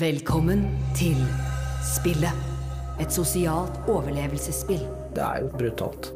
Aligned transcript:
Velkommen 0.00 0.62
til 0.96 1.18
spillet. 1.84 2.32
Et 3.02 3.12
sosialt 3.12 3.88
overlevelsesspill. 3.90 4.84
Det 5.12 5.20
er 5.24 5.42
jo 5.42 5.50
brutalt. 5.52 6.10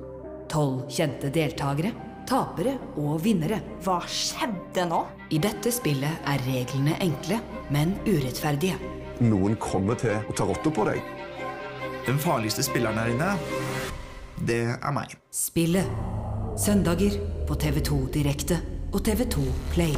Tolv 0.48 0.84
kjente 0.88 1.28
deltakere, 1.34 1.90
tapere 2.28 2.76
og 2.96 3.18
vinnere. 3.24 3.58
Hva 3.84 3.98
skjedde 4.08 4.86
nå? 4.88 5.02
I 5.30 5.40
dette 5.42 5.72
spillet 5.74 6.29
er 6.30 6.45
reglene 6.46 6.96
enkle, 7.05 7.41
men 7.75 7.96
urettferdige. 8.07 8.79
Noen 9.21 9.57
kommer 9.61 9.98
til 10.01 10.16
å 10.16 10.37
ta 10.39 10.46
rotta 10.48 10.71
på 10.71 10.87
deg. 10.89 11.03
Den 12.07 12.19
farligste 12.19 12.64
spilleren 12.64 12.98
her 13.01 13.12
inne, 13.12 13.32
det 14.46 14.62
er 14.79 14.96
meg. 14.96 15.19
Spillet. 15.30 15.87
Søndager 16.57 17.19
på 17.48 17.57
TV2 17.59 18.05
Direkte 18.14 18.73
og 18.95 19.02
TV2 19.02 19.42
Play. 19.74 19.95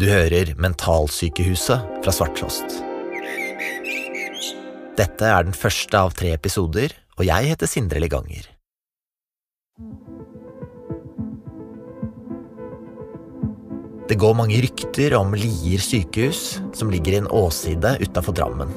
Du 0.00 0.06
hører 0.08 0.54
Mentalsykehuset 0.56 2.00
fra 2.00 2.14
Svarttrost. 2.14 2.78
Dette 4.96 5.28
er 5.28 5.44
den 5.44 5.56
første 5.56 6.00
av 6.00 6.14
tre 6.16 6.32
episoder, 6.32 6.94
og 7.18 7.28
jeg 7.28 7.52
heter 7.52 7.68
Sindre 7.68 8.00
Leganger. 8.00 8.48
Det 14.08 14.16
går 14.18 14.34
mange 14.34 14.58
rykter 14.64 15.14
om 15.20 15.36
Lier 15.36 15.82
sykehus, 15.84 16.58
som 16.74 16.90
ligger 16.90 17.14
i 17.14 17.20
en 17.20 17.30
åsside 17.30 17.98
utafor 18.00 18.34
Drammen. 18.34 18.72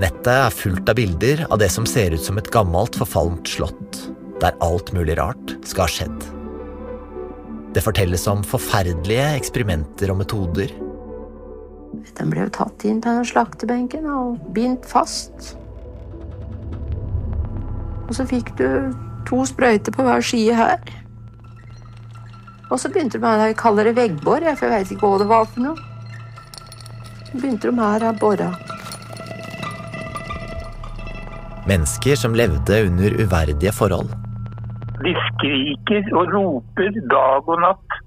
Nettet 0.00 0.32
er 0.32 0.52
fullt 0.52 0.88
av 0.90 0.96
bilder 0.98 1.44
av 1.46 1.60
det 1.60 1.70
som 1.72 1.86
ser 1.88 2.16
ut 2.16 2.24
som 2.24 2.40
et 2.40 2.50
gammelt, 2.52 2.98
forfalmt 2.98 3.48
slott, 3.48 4.00
der 4.42 4.56
alt 4.64 4.92
mulig 4.96 5.16
rart 5.18 5.56
skal 5.66 5.86
ha 5.86 5.92
skjedd. 5.92 6.26
Det 7.76 7.84
fortelles 7.84 8.24
om 8.30 8.44
forferdelige 8.46 9.24
eksperimenter 9.36 10.12
og 10.12 10.20
metoder. 10.22 10.70
Den 12.16 12.30
ble 12.32 12.46
jo 12.46 12.52
tatt 12.56 12.84
inn 12.88 13.02
på 13.04 13.12
slaktebenken 13.28 14.06
og 14.08 14.40
bindt 14.56 14.86
fast. 14.88 15.56
Og 18.06 18.14
så 18.16 18.24
fikk 18.28 18.54
du 18.56 18.68
to 19.28 19.42
sprøyter 19.48 19.92
på 19.92 20.06
hver 20.06 20.24
side 20.24 20.56
her. 20.56 20.80
Og 22.70 22.80
så 22.80 22.90
begynte 22.90 23.20
de 23.20 23.26
det 23.26 23.50
jeg 23.50 23.58
kaller 23.60 23.90
det 23.90 23.96
veggbor, 23.98 24.42
for 24.56 24.66
jeg 24.66 24.72
vet 24.72 24.94
ikke 24.94 25.10
hva 25.10 25.20
det 25.22 25.28
var 25.30 25.44
for 25.50 25.66
noe. 25.66 25.76
Så 27.26 27.34
begynte 27.36 27.70
de 27.70 27.76
her 27.76 28.06
å 28.08 28.14
bore. 28.16 28.50
Mennesker 31.66 32.16
som 32.18 32.34
levde 32.38 32.84
under 32.86 33.20
uverdige 33.20 33.74
forhold. 33.74 34.14
De 35.04 35.12
skriker 35.28 36.06
og 36.16 36.32
roper 36.34 37.00
dag 37.10 37.48
og 37.48 37.60
natt. 37.64 37.98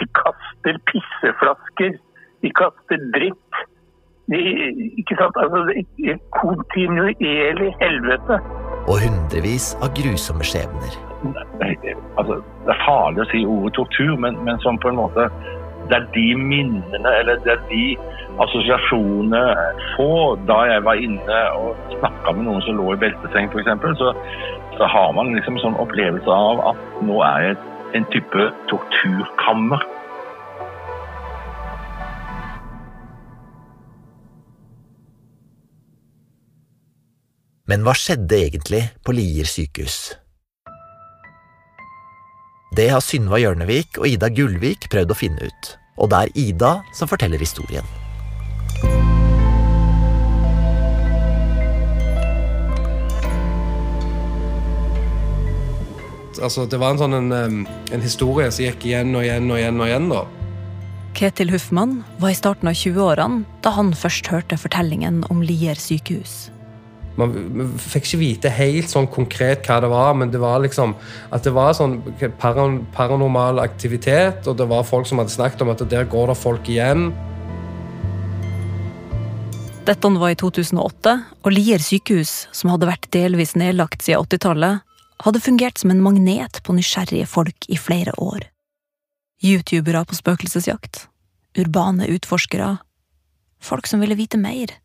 De 0.00 0.06
kaster 0.20 0.78
pisseflasker. 0.90 1.98
De 2.42 2.52
kaster 2.60 3.02
dritt. 3.16 3.60
De, 4.32 4.40
ikke 5.00 5.16
sant? 5.18 5.36
Altså, 5.42 5.64
det 5.68 6.12
er 6.12 6.18
kontinuerlig 6.36 7.70
helvete. 7.82 8.40
Og 8.88 9.00
hundrevis 9.04 9.72
av 9.84 9.92
grusomme 9.96 10.44
skjebner. 10.46 10.96
Altså, 12.20 12.38
det 12.64 12.74
er 12.74 12.82
farlig 12.84 13.24
å 13.24 13.30
si 13.32 13.44
ordet 13.44 13.74
tortur, 13.76 14.14
men, 14.24 14.38
men 14.46 14.60
som 14.64 14.78
på 14.80 14.92
en 14.92 15.00
måte 15.00 15.28
Det 15.88 15.96
er 15.96 16.06
de 16.14 16.26
minnene, 16.36 17.12
eller 17.20 17.38
det 17.44 17.54
er 17.54 17.62
de 17.70 17.84
assosiasjonene 18.44 19.40
få 19.94 20.36
da 20.48 20.58
jeg 20.68 20.84
var 20.84 21.00
inne 21.00 21.38
og 21.56 21.94
snakka 21.96 22.34
med 22.36 22.44
noen 22.48 22.64
som 22.66 22.76
lå 22.76 22.92
i 22.92 23.00
belteseng, 23.00 23.48
f.eks. 23.48 23.72
Så, 24.00 24.12
så 24.76 24.90
har 24.94 25.14
man 25.16 25.32
liksom 25.36 25.56
sånn 25.62 25.78
opplevelse 25.80 26.28
av 26.28 26.60
at 26.74 27.00
nå 27.08 27.22
er 27.24 27.46
jeg 27.46 27.58
en 27.96 28.10
type 28.12 28.50
torturkammer. 28.68 29.86
Men 37.68 37.84
hva 37.84 37.92
skjedde 37.96 38.36
egentlig 38.36 38.86
på 39.04 39.12
Lier 39.16 39.48
sykehus? 39.48 39.98
Det 42.76 42.86
har 42.92 43.02
Synva 43.04 43.40
Hjørnevik 43.40 43.98
og 44.00 44.06
Ida 44.08 44.28
Gullvik 44.32 44.88
prøvd 44.92 45.12
å 45.12 45.16
finne 45.16 45.48
ut, 45.48 45.68
og 45.98 46.10
det 46.12 46.18
er 46.18 46.36
Ida 46.38 46.72
som 46.94 47.10
forteller 47.10 47.40
historien. 47.42 47.86
Altså, 56.38 56.68
det 56.70 56.78
var 56.78 56.94
en 56.94 57.00
sånn 57.00 57.16
en, 57.18 57.64
en 57.90 58.04
historie 58.04 58.50
som 58.54 58.62
gikk 58.68 58.86
igjen 58.86 59.10
og 59.18 59.24
igjen 59.26 59.50
og 59.50 59.58
igjen 59.58 59.80
og 59.82 59.88
igjen. 59.90 60.12
da. 60.12 60.20
Ketil 61.18 61.50
Huffmann 61.50 61.96
var 62.22 62.30
i 62.30 62.38
starten 62.38 62.70
av 62.70 62.78
20-årene 62.78 63.42
da 63.64 63.72
han 63.74 63.90
først 63.90 64.30
hørte 64.30 64.60
fortellingen 64.60 65.24
om 65.32 65.42
Lier 65.42 65.74
sykehus. 65.74 66.52
Man 67.18 67.32
man 67.58 67.70
fikk 67.82 68.06
ikke 68.06 68.20
vite 68.20 68.50
helt 68.54 68.90
sånn 68.92 69.08
konkret 69.10 69.66
hva 69.66 69.80
det 69.82 69.90
var, 69.90 70.12
men 70.14 70.30
det 70.30 70.38
var 70.42 70.60
liksom 70.62 70.94
at 71.34 71.42
det 71.42 71.52
var 71.56 71.74
sånn 71.74 71.98
paran 72.38 72.84
paranormal 72.94 73.58
aktivitet, 73.62 74.46
og 74.46 74.58
det 74.60 74.68
var 74.70 74.86
folk 74.86 75.08
som 75.10 75.18
hadde 75.18 75.34
snakket 75.34 75.64
om 75.64 75.72
at 75.74 75.82
der 75.90 76.06
går 76.06 76.30
det 76.30 76.38
folk 76.38 76.70
igjen. 76.70 77.10
Dette 79.88 80.08
var 80.20 80.30
i 80.30 80.36
2008, 80.36 81.12
og 81.42 81.54
Lier 81.54 81.80
sykehus, 81.80 82.46
som 82.52 82.70
hadde 82.74 82.90
vært 82.90 83.08
delvis 83.14 83.54
nedlagt 83.56 84.04
siden 84.04 84.26
80-tallet, 84.26 84.84
hadde 85.24 85.40
fungert 85.42 85.80
som 85.80 85.90
en 85.90 86.02
magnet 86.04 86.60
på 86.62 86.74
nysgjerrige 86.76 87.26
folk 87.26 87.66
i 87.72 87.78
flere 87.80 88.12
år. 88.20 88.44
Youtubere 89.42 90.04
på 90.04 90.18
spøkelsesjakt, 90.18 91.06
urbane 91.58 92.06
utforskere, 92.12 92.76
folk 93.64 93.88
som 93.88 94.04
ville 94.04 94.18
vite 94.18 94.38
mer, 94.38 94.76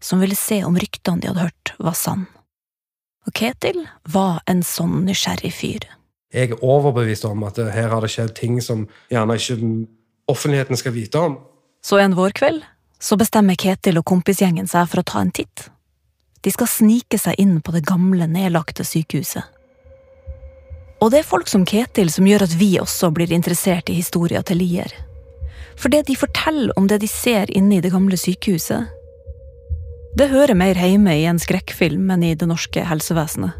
som 0.00 0.20
ville 0.20 0.36
se 0.36 0.62
om 0.64 0.78
ryktene 0.78 1.20
de 1.20 1.30
hadde 1.30 1.48
hørt, 1.48 1.74
var 1.78 1.96
sann. 1.98 2.26
Og 3.28 3.34
Ketil 3.36 3.84
var 4.08 4.40
en 4.50 4.62
sånn 4.64 5.04
nysgjerrig 5.06 5.52
fyr. 5.54 5.86
Jeg 6.32 6.54
er 6.54 6.64
overbevist 6.64 7.26
om 7.26 7.42
at 7.44 7.58
her 7.58 7.90
har 7.92 8.04
det 8.04 8.12
skjedd 8.12 8.34
ting 8.38 8.60
som 8.62 8.86
gjerne 9.10 9.36
ikke 9.36 9.58
offentligheten 10.30 10.78
skal 10.78 10.94
vite 10.94 11.18
om. 11.18 11.38
Så 11.82 11.98
en 11.98 12.14
vårkveld 12.16 12.62
så 13.00 13.16
bestemmer 13.18 13.58
Ketil 13.58 13.98
og 13.98 14.06
kompisgjengen 14.08 14.68
seg 14.70 14.88
for 14.90 15.02
å 15.02 15.06
ta 15.06 15.22
en 15.24 15.32
titt. 15.34 15.68
De 16.40 16.52
skal 16.52 16.70
snike 16.70 17.18
seg 17.20 17.36
inn 17.40 17.58
på 17.60 17.74
det 17.74 17.82
gamle, 17.88 18.28
nedlagte 18.28 18.84
sykehuset. 18.86 19.44
Og 21.00 21.12
det 21.12 21.22
er 21.22 21.28
folk 21.28 21.48
som 21.48 21.64
Ketil 21.68 22.12
som 22.12 22.28
gjør 22.28 22.44
at 22.44 22.54
vi 22.60 22.74
også 22.80 23.10
blir 23.16 23.32
interessert 23.32 23.88
i 23.88 23.96
historia 23.96 24.42
til 24.44 24.60
Lier. 24.60 24.92
For 25.80 25.92
det 25.92 26.06
de 26.08 26.16
forteller 26.16 26.72
om 26.76 26.88
det 26.88 27.00
de 27.00 27.08
ser 27.08 27.50
inne 27.56 27.78
i 27.78 27.84
det 27.84 27.92
gamle 27.92 28.18
sykehuset, 28.20 28.88
det 30.18 30.30
hører 30.32 30.58
mer 30.58 30.78
hjemme 30.78 31.14
i 31.14 31.26
en 31.30 31.38
skrekkfilm 31.38 32.10
enn 32.10 32.24
i 32.26 32.34
det 32.38 32.48
norske 32.50 32.82
helsevesenet. 32.86 33.54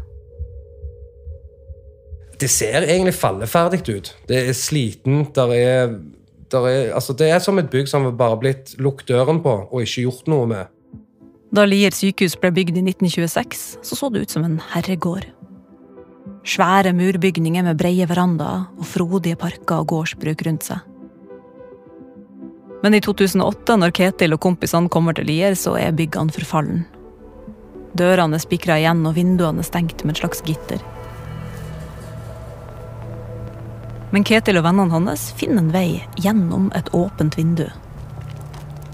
Det 2.41 2.49
ser 2.49 2.87
egentlig 2.87 3.13
falleferdig 3.15 3.83
ut. 3.87 4.11
Det 4.27 4.39
er 4.49 4.55
slitent. 4.57 5.35
Der 5.37 5.53
er, 5.53 5.95
der 6.51 6.67
er, 6.67 6.93
altså 6.97 7.13
det 7.13 7.29
er 7.29 7.39
som 7.39 7.61
et 7.61 7.69
bygg 7.69 7.87
som 7.87 8.07
har 8.07 8.15
bare 8.17 8.39
blitt 8.41 8.73
lukket 8.81 9.13
døren 9.13 9.43
på 9.45 9.53
og 9.69 9.83
ikke 9.83 10.07
gjort 10.07 10.31
noe 10.31 10.49
med. 10.49 10.71
Da 11.51 11.67
Lier 11.67 11.93
sykehus 11.93 12.37
ble 12.39 12.49
bygd 12.55 12.79
i 12.79 12.85
1926, 12.87 13.63
så 13.83 13.97
så 13.99 14.09
det 14.09 14.25
ut 14.25 14.33
som 14.33 14.47
en 14.47 14.57
herregård. 14.71 15.27
Svære 16.47 16.95
murbygninger 16.97 17.65
med 17.67 17.77
brede 17.77 18.07
verandaer 18.09 18.65
og 18.79 18.87
frodige 18.87 19.37
parker 19.37 19.83
og 19.83 19.91
gårdsbruk 19.91 20.47
rundt 20.47 20.71
seg. 20.71 20.90
Men 22.81 22.93
i 22.97 23.01
2008, 23.01 23.75
når 23.77 23.93
Ketil 23.93 24.33
og 24.33 24.41
kompisene 24.41 24.89
kommer 24.89 25.13
til 25.13 25.27
Lier, 25.29 25.53
så 25.57 25.75
er 25.77 25.93
byggene 25.93 26.33
forfallen. 26.33 26.81
Dørene 27.97 28.39
er 28.39 28.41
spikra 28.41 28.79
igjen, 28.79 29.03
og 29.05 29.13
vinduene 29.17 29.61
er 29.61 29.67
stengt 29.67 30.01
med 30.05 30.15
et 30.15 30.23
slags 30.23 30.41
gitter. 30.47 30.81
Men 34.11 34.25
Ketil 34.27 34.59
og 34.59 34.65
vennene 34.65 34.91
hans 34.91 35.29
finner 35.37 35.61
en 35.61 35.71
vei 35.71 36.01
gjennom 36.19 36.71
et 36.75 36.89
åpent 36.97 37.37
vindu. 37.37 37.67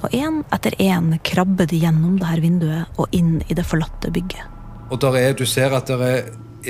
Og 0.03 0.11
én 0.13 0.43
etter 0.53 0.75
én 0.83 1.15
krabber 1.25 1.69
de 1.69 1.79
gjennom 1.81 2.19
dette 2.19 2.43
vinduet 2.43 2.99
og 3.01 3.15
inn 3.15 3.39
i 3.47 3.55
det 3.57 3.65
forlatte 3.65 4.11
bygget. 4.13 4.43
Og 4.91 4.99
der 5.01 5.17
er, 5.19 5.33
du 5.33 5.45
ser 5.45 5.73
at 5.75 5.89
det 5.89 5.97
er, 6.05 6.27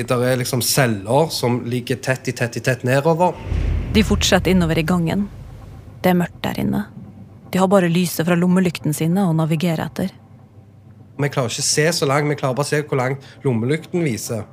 der 0.08 0.24
er 0.24 0.40
liksom 0.40 0.62
celler 0.62 1.34
som 1.34 1.60
ligger 1.66 2.00
tett 2.02 2.30
i 2.30 2.36
tett 2.38 2.56
i 2.58 2.64
tett 2.64 2.86
nedover. 2.88 3.36
De 3.94 4.04
fortsetter 4.06 4.54
innover 4.54 4.80
i 4.80 4.86
gangen. 4.86 5.28
Det 6.02 6.14
er 6.14 6.22
mørkt 6.22 6.40
der 6.46 6.62
inne. 6.62 6.86
De 7.58 7.62
har 7.62 7.68
bare 7.74 7.88
lyset 7.90 8.22
fra 8.22 8.36
lommelyktene 8.38 8.94
sine 8.94 9.24
å 9.26 9.32
navigere 9.34 9.88
etter. 9.88 10.12
Vi 11.18 11.30
klarer 11.34 11.50
ikke 11.50 11.64
å 11.64 11.66
se 11.66 11.86
så 11.98 12.06
langt, 12.06 12.30
vi 12.30 12.36
klarer 12.38 12.54
bare 12.60 12.68
å 12.68 12.70
se 12.70 12.82
hvor 12.86 13.00
langt 13.00 13.24
lommelykten 13.42 14.04
viser. 14.06 14.44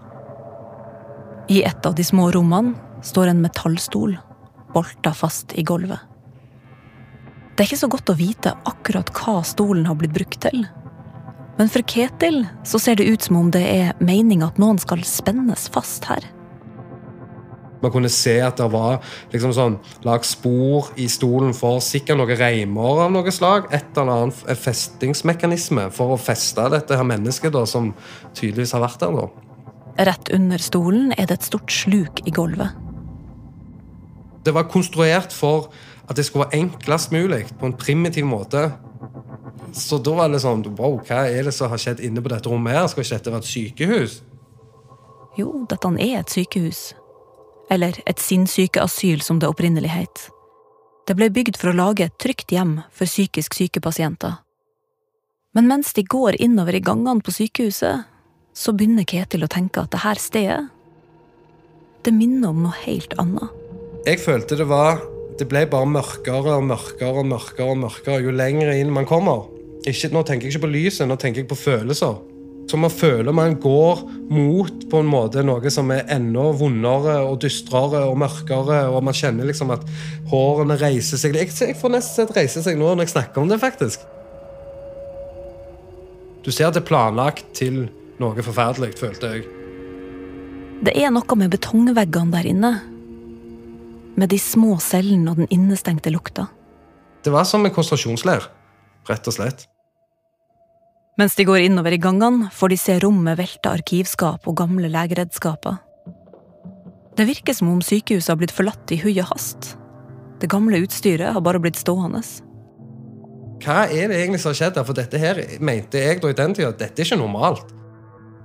I 1.52 1.58
et 1.68 1.84
av 1.84 1.92
de 1.98 2.06
små 2.08 2.30
rommene 2.32 2.72
står 3.04 3.34
en 3.34 3.42
metallstol, 3.44 4.14
bolta 4.72 5.12
fast 5.12 5.52
i 5.52 5.66
gulvet. 5.68 6.00
Det 7.52 7.66
er 7.66 7.68
ikke 7.68 7.82
så 7.82 7.92
godt 7.92 8.14
å 8.14 8.16
vite 8.16 8.54
akkurat 8.72 9.12
hva 9.18 9.42
stolen 9.44 9.84
har 9.84 10.00
blitt 10.00 10.16
brukt 10.16 10.40
til. 10.46 10.64
Men 11.58 11.68
for 11.68 11.84
Ketil 11.84 12.46
så 12.64 12.80
ser 12.80 12.96
det 12.96 13.10
ut 13.12 13.28
som 13.28 13.42
om 13.42 13.52
det 13.52 13.66
er 13.68 13.92
meninga 14.00 14.48
at 14.48 14.64
noen 14.64 14.80
skal 14.80 15.04
spennes 15.04 15.68
fast 15.76 16.08
her. 16.08 16.24
Man 17.84 17.92
kunne 17.92 18.10
se 18.12 18.38
at 18.40 18.58
det 18.60 18.70
var 18.72 18.98
liksom 19.32 19.52
sånn, 19.56 19.78
lagt 20.06 20.28
spor 20.28 20.90
i 21.00 21.06
stolen 21.12 21.52
for 21.56 21.82
sikkert 21.84 22.20
noen 22.20 22.38
reimer 22.40 23.04
av 23.04 23.12
noe 23.12 23.34
slag. 23.34 23.68
Et 23.74 23.84
eller 23.92 24.12
annet 24.14 24.60
festingsmekanisme 24.64 25.90
for 25.94 26.14
å 26.14 26.20
feste 26.20 26.64
dette 26.72 26.96
her 26.96 27.08
mennesket 27.08 27.52
da, 27.54 27.66
som 27.68 27.92
tydeligvis 28.32 28.72
har 28.76 28.84
vært 28.86 29.04
der. 29.04 29.18
da. 29.20 29.28
Rett 30.08 30.32
under 30.34 30.58
stolen 30.58 31.12
er 31.14 31.28
det 31.28 31.38
et 31.38 31.50
stort 31.50 31.70
sluk 31.70 32.24
i 32.26 32.32
gulvet. 32.34 32.80
Det 34.44 34.52
var 34.52 34.68
konstruert 34.68 35.32
for 35.32 35.70
at 36.08 36.16
det 36.16 36.26
skulle 36.26 36.48
være 36.48 36.60
enklest 36.64 37.12
mulig, 37.12 37.46
på 37.60 37.66
en 37.66 37.76
primitiv 37.78 38.26
måte. 38.28 38.72
Så 39.72 39.98
da 39.98 40.12
var 40.14 40.28
det 40.30 40.42
sånn 40.42 40.62
Wow, 40.76 41.00
hva 41.06 41.24
er 41.30 41.46
det 41.48 41.54
som 41.56 41.70
har 41.72 41.80
skjedd 41.80 42.02
inne 42.04 42.22
på 42.22 42.30
dette 42.30 42.50
rommet 42.50 42.76
her? 42.76 42.86
Skal 42.90 43.06
ikke 43.06 43.16
dette 43.16 43.32
være 43.32 43.44
et 43.44 43.50
sykehus? 43.50 44.18
Jo, 45.38 45.64
dette 45.70 45.90
er 45.98 46.20
et 46.20 46.30
sykehus. 46.30 46.82
Eller 47.70 47.96
et 48.06 48.20
sinnssykeasyl, 48.20 49.22
som 49.24 49.40
det 49.40 49.48
opprinnelig 49.48 49.92
het. 49.92 50.28
Det 51.08 51.16
ble 51.16 51.28
bygd 51.32 51.58
for 51.60 51.72
å 51.72 51.76
lage 51.76 52.06
et 52.06 52.16
trygt 52.20 52.52
hjem 52.52 52.78
for 52.92 53.08
psykisk 53.08 53.56
syke 53.56 53.80
pasienter. 53.84 54.40
Men 55.54 55.68
mens 55.70 55.92
de 55.94 56.02
går 56.02 56.40
innover 56.42 56.78
i 56.78 56.82
gangene 56.82 57.22
på 57.24 57.34
sykehuset, 57.34 58.08
så 58.54 58.72
begynner 58.72 59.06
Ketil 59.06 59.44
å 59.44 59.50
tenke 59.50 59.82
at 59.82 59.92
det 59.92 60.04
her 60.04 60.20
stedet 60.20 60.62
Det 62.04 62.12
minner 62.14 62.52
om 62.52 62.62
noe 62.66 62.76
helt 62.84 63.14
annet. 63.18 63.50
Jeg 64.04 64.20
følte 64.20 64.58
det 64.60 64.68
var 64.68 65.00
Det 65.38 65.48
ble 65.50 65.64
bare 65.66 65.88
mørkere 65.90 66.58
og 66.58 66.66
mørkere 66.68 67.22
og 67.22 67.26
mørkere 67.26 67.72
og 67.72 67.80
mørkere 67.82 68.20
jo 68.22 68.30
lenger 68.30 68.70
inn 68.76 68.92
man 68.94 69.08
kommer. 69.08 69.48
Ikke, 69.82 70.12
nå 70.14 70.22
tenker 70.22 70.46
jeg 70.46 70.54
ikke 70.54 70.66
på 70.68 70.70
lyset, 70.70 71.08
nå 71.08 71.16
tenker 71.18 71.42
jeg 71.42 71.48
på 71.50 71.58
følelser. 71.58 72.20
Så 72.70 72.78
man 72.80 72.92
føler 72.92 73.34
man 73.36 73.58
går 73.60 74.02
mot 74.32 74.86
på 74.90 75.00
en 75.02 75.08
måte 75.10 75.42
noe 75.44 75.70
som 75.72 75.90
er 75.92 76.06
enda 76.14 76.46
vondere 76.56 77.18
og 77.26 77.42
dystrere 77.44 78.04
og 78.08 78.16
mørkere, 78.22 78.86
og 78.88 79.04
man 79.04 79.16
kjenner 79.16 79.48
liksom 79.48 79.72
at 79.74 79.84
hårene 80.32 80.78
reiser 80.80 81.20
seg. 81.20 81.36
Jeg, 81.36 81.52
jeg 81.52 81.76
får 81.78 81.92
nesten 81.92 82.24
sett 82.24 82.36
reise 82.36 82.64
seg 82.64 82.80
nå 82.80 82.94
når 82.94 83.06
jeg 83.06 83.14
snakker 83.16 83.44
om 83.44 83.52
det, 83.52 83.60
faktisk. 83.62 84.06
Du 86.44 86.50
ser 86.52 86.68
at 86.68 86.76
det 86.76 86.82
er 86.82 86.88
planlagt 86.88 87.46
til 87.56 87.86
noe 88.20 88.44
forferdelig, 88.44 88.94
følte 89.00 89.34
jeg. 89.34 89.46
Det 90.84 90.92
er 91.00 91.12
noe 91.14 91.38
med 91.40 91.52
betongveggene 91.54 92.34
der 92.34 92.48
inne. 92.50 92.72
Med 94.14 94.30
de 94.30 94.38
små 94.38 94.76
cellene 94.82 95.32
og 95.32 95.40
den 95.40 95.48
innestengte 95.52 96.12
lukta. 96.12 96.46
Det 97.24 97.32
var 97.32 97.46
som 97.48 97.64
en 97.64 97.72
konsentrasjonsleir, 97.72 98.44
rett 99.08 99.30
og 99.30 99.36
slett. 99.36 99.64
Mens 101.16 101.36
de 101.38 101.44
går 101.46 101.68
innover 101.68 101.94
i 101.94 102.00
gangene, 102.02 102.48
får 102.50 102.72
de 102.72 102.78
se 102.80 102.96
rommet 103.02 103.38
velte 103.38 103.70
arkivskap 103.70 104.48
og 104.50 104.56
gamle 104.58 104.90
legeredskaper. 104.90 105.76
Det 107.14 107.26
virker 107.28 107.54
som 107.54 107.70
om 107.70 107.82
sykehuset 107.84 108.32
har 108.32 108.40
blitt 108.40 108.54
forlatt 108.54 108.90
i 108.90 108.98
hui 108.98 109.12
og 109.12 109.28
hast. 109.30 109.76
Det 110.42 110.50
gamle 110.50 110.80
utstyret 110.82 111.30
har 111.36 111.44
bare 111.44 111.60
blitt 111.62 111.78
stående. 111.78 112.24
Hva 113.62 113.84
er 113.86 114.10
det 114.10 114.18
egentlig 114.18 114.40
som 114.42 114.50
har 114.50 114.58
skjedd 114.58 114.80
her? 114.80 114.86
For 114.88 114.98
dette 114.98 115.20
her 115.22 115.38
mente 115.62 116.02
jeg 116.02 116.18
da 116.20 116.32
i 116.32 116.38
den 116.40 116.56
tida 116.58 116.72
at 116.72 116.82
dette 116.82 116.98
er 116.98 117.06
ikke 117.06 117.20
normalt. 117.22 117.70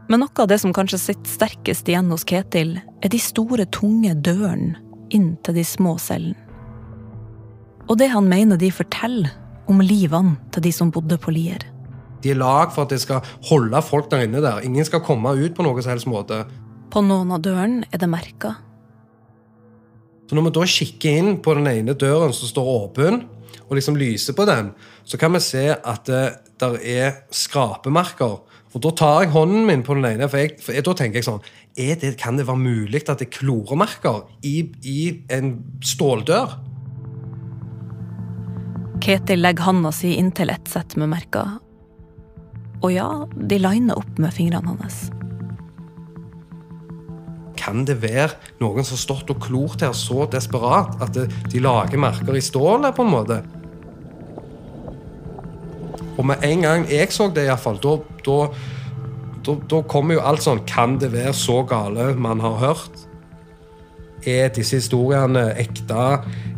Men 0.09 0.23
noe 0.23 0.41
av 0.41 0.49
det 0.49 0.59
som 0.61 0.73
kanskje 0.73 1.01
sitter 1.01 1.33
sterkest 1.33 1.89
igjen 1.89 2.13
hos 2.13 2.25
Ketil, 2.29 2.77
er 2.77 3.09
de 3.09 3.19
store, 3.21 3.65
tunge 3.73 4.13
dørene 4.13 4.77
inn 5.13 5.33
til 5.45 5.57
de 5.57 5.65
små 5.65 5.97
cellene. 6.01 6.37
Og 7.89 7.97
det 7.97 8.11
han 8.13 8.29
mener 8.29 8.57
de 8.61 8.69
forteller 8.69 9.33
om 9.69 9.81
livene 9.81 10.37
til 10.53 10.65
de 10.67 10.71
som 10.73 10.93
bodde 10.93 11.17
på 11.17 11.33
Lier. 11.33 11.65
De 12.23 12.33
er 12.33 12.39
lag 12.39 12.73
for 12.75 12.85
at 12.85 12.93
det 12.93 13.01
skal 13.03 13.25
holde 13.49 13.81
folk 13.85 14.09
der 14.11 14.25
inne 14.27 14.43
der. 14.43 14.63
Ingen 14.65 14.87
skal 14.87 15.03
komme 15.05 15.35
ut 15.37 15.55
på 15.55 15.65
noen 15.65 15.83
som 15.83 15.93
helst 15.93 16.09
måte. 16.09 16.43
På 16.89 17.03
noen 17.05 17.31
av 17.35 17.43
dørene 17.45 17.87
er 17.93 18.01
det 18.01 18.09
merka. 18.11 18.55
Så 20.29 20.37
når 20.37 20.49
vi 20.49 20.55
da 20.59 20.65
kikker 20.69 21.19
inn 21.21 21.35
på 21.41 21.55
den 21.57 21.69
ene 21.71 21.95
døren 21.97 22.33
som 22.35 22.49
står 22.51 22.67
åpen, 22.75 23.23
og 23.69 23.77
liksom 23.77 23.97
lyser 23.97 24.33
på 24.37 24.45
den, 24.49 24.71
så 25.05 25.17
kan 25.21 25.33
vi 25.33 25.41
se 25.41 25.65
at 25.73 26.05
det 26.09 26.23
der 26.59 26.75
er 26.83 27.11
skrapemerker. 27.31 28.39
Og 28.69 28.81
da 28.83 28.91
tar 28.93 29.23
jeg 29.23 29.31
hånden 29.33 29.65
min 29.65 29.83
på 29.85 29.95
den 29.97 30.05
ene, 30.05 30.27
for, 30.29 30.41
jeg, 30.41 30.57
for 30.61 30.75
jeg, 30.75 30.85
da 30.85 30.93
tenker 30.97 31.21
jeg 31.21 31.25
sånn 31.25 31.45
er 31.79 31.95
det, 32.01 32.17
Kan 32.19 32.37
det 32.37 32.45
være 32.49 32.59
mulig 32.59 33.01
at 33.07 33.21
det 33.21 33.29
er 33.29 33.37
kloremerker 33.39 34.27
i, 34.45 34.67
i 34.83 34.99
en 35.33 35.55
ståldør? 35.85 36.57
Ketil 38.99 39.41
legger 39.41 39.69
handa 39.69 39.93
si 39.95 40.11
inntil 40.19 40.51
et 40.51 40.69
sett 40.69 40.97
med 40.99 41.13
merker. 41.13 41.57
Og 42.79 42.91
ja, 42.93 43.07
de 43.35 43.59
liner 43.59 43.99
opp 43.99 44.19
med 44.21 44.33
fingrene 44.35 44.75
hans. 44.79 45.09
Kan 47.59 47.83
det 47.85 47.99
være 48.01 48.37
noen 48.61 48.85
som 48.87 48.95
har 48.95 49.03
stått 49.03 49.33
og 49.33 49.41
klort 49.43 49.83
her 49.83 49.95
så 49.97 50.25
desperat 50.31 50.95
at 51.03 51.17
de 51.19 51.63
lager 51.63 51.99
merker 51.99 52.37
i 52.39 52.43
stålet, 52.43 52.95
på 52.95 53.03
en 53.03 53.11
måte? 53.11 53.41
Og 56.19 56.25
med 56.27 56.43
en 56.43 56.63
gang 56.65 56.87
jeg 56.91 57.11
så 57.15 57.29
det, 57.31 57.45
iallfall, 57.47 57.79
da, 57.83 57.97
da, 58.25 58.39
da, 59.47 59.55
da 59.71 59.83
kommer 59.91 60.17
jo 60.17 60.23
alt 60.27 60.43
sånn 60.43 60.65
Kan 60.67 60.97
det 60.99 61.13
være 61.13 61.31
så 61.35 61.61
gale 61.67 62.11
man 62.19 62.43
har 62.43 62.57
hørt? 62.63 63.05
Er 64.27 64.49
disse 64.51 64.75
historiene 64.79 65.53
ekte? 65.59 66.05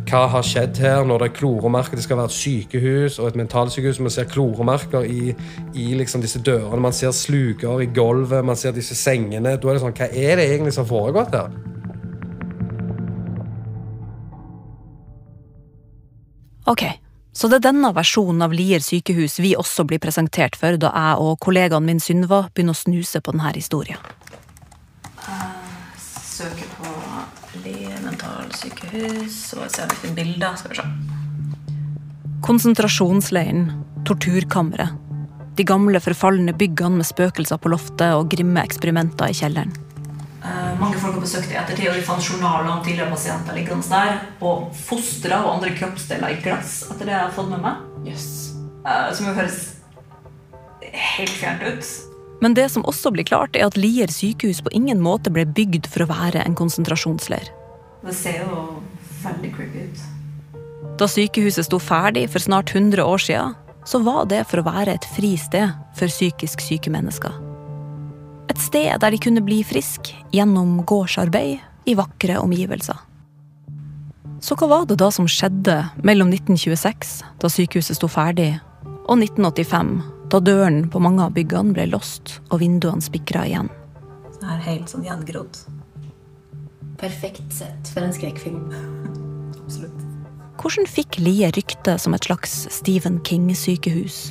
Hva 0.08 0.22
har 0.32 0.42
skjedd 0.44 0.80
her 0.82 1.04
når 1.06 1.22
det 1.22 1.28
er 1.28 1.34
kloremerker? 1.36 1.96
Det 1.96 2.04
skal 2.04 2.18
være 2.18 2.30
et 2.32 2.36
sykehus 2.36 3.18
og 3.22 3.28
et 3.28 3.36
mentalsykehus. 3.38 4.00
Man 4.02 4.10
ser 4.10 4.26
kloremerker 4.30 5.06
i, 5.06 5.34
i 5.78 5.92
liksom 5.98 6.24
disse 6.24 6.42
dørene. 6.42 6.80
Man 6.82 6.96
ser 6.96 7.14
sluker 7.14 7.84
i 7.84 7.90
gulvet, 7.94 8.44
man 8.44 8.58
ser 8.58 8.74
disse 8.74 8.98
sengene. 8.98 9.54
Da 9.56 9.68
er 9.68 9.78
det 9.78 9.84
sånn, 9.84 9.94
Hva 9.94 10.10
er 10.10 10.40
det 10.40 10.48
egentlig 10.48 10.74
som 10.74 10.84
har 10.84 10.90
foregått 10.90 11.38
her? 11.38 11.54
Ok, 16.72 16.84
så 17.34 17.48
det 17.50 17.58
er 17.58 17.68
denne 17.70 17.90
versjonen 17.94 18.44
av 18.44 18.52
Lier 18.54 18.82
sykehus 18.84 19.40
vi 19.42 19.54
også 19.58 19.86
blir 19.88 20.02
presentert 20.02 20.58
for 20.58 20.78
da 20.78 20.92
jeg 20.94 21.24
og 21.24 21.38
kollegaen 21.42 21.86
min 21.86 22.02
Synva 22.02 22.44
begynner 22.52 22.76
å 22.76 22.82
snuse 22.82 23.22
på 23.22 23.34
denne 23.34 23.54
historien. 23.56 23.98
Søker 25.98 26.70
på 26.78 26.91
mentalsykehus 28.52 29.54
og 29.56 29.64
vi 29.64 29.96
finner 30.02 30.16
bilder. 30.16 30.56
Skal 30.56 30.72
vi 30.72 30.76
se. 30.76 30.86
Konsentrasjonsleiren, 32.42 33.70
torturkammeret, 34.04 34.98
de 35.56 35.64
gamle 35.64 36.00
forfalne 36.00 36.52
byggene 36.56 37.00
med 37.00 37.06
spøkelser 37.06 37.60
på 37.60 37.70
loftet 37.70 38.16
og 38.16 38.30
grimme 38.32 38.62
eksperimenter 38.64 39.30
i 39.30 39.36
kjelleren. 39.36 39.72
Uh, 40.42 40.74
mange 40.80 40.98
folk 40.98 41.14
har 41.14 41.22
besøkt 41.22 41.46
det 41.48 41.54
i 41.54 41.60
ettertid, 41.60 41.88
og 41.92 41.94
de 41.94 42.02
fant 42.02 42.24
journaler 42.26 42.72
om 42.72 42.80
tidligere 42.82 43.12
pasienter 43.12 43.54
liggende 43.54 43.86
der. 43.86 44.16
Og 44.42 44.72
fostre 44.74 45.38
og 45.38 45.58
andre 45.58 45.74
kroppsdeler 45.76 46.34
i 46.34 46.40
glass, 46.42 46.80
etter 46.90 47.06
det 47.06 47.14
jeg 47.14 47.22
har 47.28 47.36
fått 47.36 47.52
med 47.52 47.62
meg. 47.62 47.84
Eh, 48.10 49.12
som 49.14 49.28
jo 49.28 49.36
høres 49.36 49.60
helt 50.82 51.36
fjernt 51.38 51.62
ut. 51.62 51.92
Men 52.42 52.56
det 52.58 52.66
som 52.72 52.82
også 52.90 53.12
blir 53.14 53.28
klart, 53.28 53.54
er 53.54 53.68
at 53.68 53.78
Lier 53.78 54.10
sykehus 54.10 54.64
på 54.66 54.72
ingen 54.74 54.98
måte 54.98 55.30
ble 55.30 55.46
bygd 55.46 55.86
for 55.86 56.02
å 56.02 56.10
være 56.10 56.42
en 56.42 56.58
konsentrasjonsleir. 56.58 57.52
Det 58.02 58.14
ser 58.18 58.42
jo 58.42 58.62
veldig 59.22 59.52
creepy 59.54 59.86
ut. 59.86 60.02
Da 60.98 61.06
sykehuset 61.08 61.68
sto 61.68 61.78
ferdig 61.78 62.26
for 62.30 62.42
snart 62.42 62.74
100 62.74 63.04
år 63.04 63.22
siden, 63.22 63.54
så 63.84 63.98
var 64.02 64.26
det 64.30 64.44
for 64.50 64.62
å 64.62 64.66
være 64.66 64.96
et 64.96 65.06
fristed 65.16 65.70
for 65.98 66.10
psykisk 66.10 66.62
syke 66.62 66.90
mennesker. 66.92 67.34
Et 68.50 68.58
sted 68.60 68.90
der 69.00 69.14
de 69.14 69.20
kunne 69.22 69.42
bli 69.44 69.62
friske 69.66 70.14
gjennom 70.34 70.82
gårdsarbeid 70.86 71.62
i 71.88 71.96
vakre 71.98 72.38
omgivelser. 72.42 72.98
Så 74.42 74.56
hva 74.58 74.66
var 74.70 74.86
det 74.90 74.98
da 74.98 75.08
som 75.14 75.28
skjedde 75.30 75.76
mellom 76.02 76.32
1926, 76.34 77.20
da 77.38 77.50
sykehuset 77.50 77.98
sto 77.98 78.10
ferdig, 78.10 78.56
og 79.06 79.14
1985, 79.18 79.92
da 80.34 80.40
døren 80.42 80.88
på 80.90 81.02
mange 81.02 81.22
av 81.22 81.36
byggene 81.36 81.74
ble 81.76 81.86
låst 81.92 82.40
og 82.50 82.58
vinduene 82.62 83.04
spikra 83.04 83.46
igjen? 83.46 83.70
Det 84.40 84.50
er 84.50 84.66
helt 84.66 84.90
sånn 84.90 85.06
gjengrodd. 85.06 85.62
Perfekt 87.02 87.50
sett 87.50 87.88
for 87.90 88.04
en 88.06 88.12
skrekkfilm. 88.14 88.62
Absolutt. 89.64 90.04
Hvordan 90.62 90.86
fikk 90.86 91.18
Lie 91.18 91.48
rykte 91.56 91.96
som 91.98 92.14
et 92.14 92.28
slags 92.28 92.52
Stephen 92.70 93.18
King-sykehus? 93.26 94.30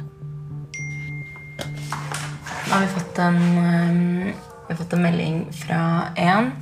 Da 1.60 2.78
har 2.78 2.86
vi 2.86 2.92
fått 2.94 3.20
en, 3.20 3.40
um, 3.60 4.30
vi 4.32 4.72
har 4.72 4.80
fått 4.80 4.96
en 4.96 5.04
melding 5.04 5.42
fra 5.66 5.82
en. 6.16 6.54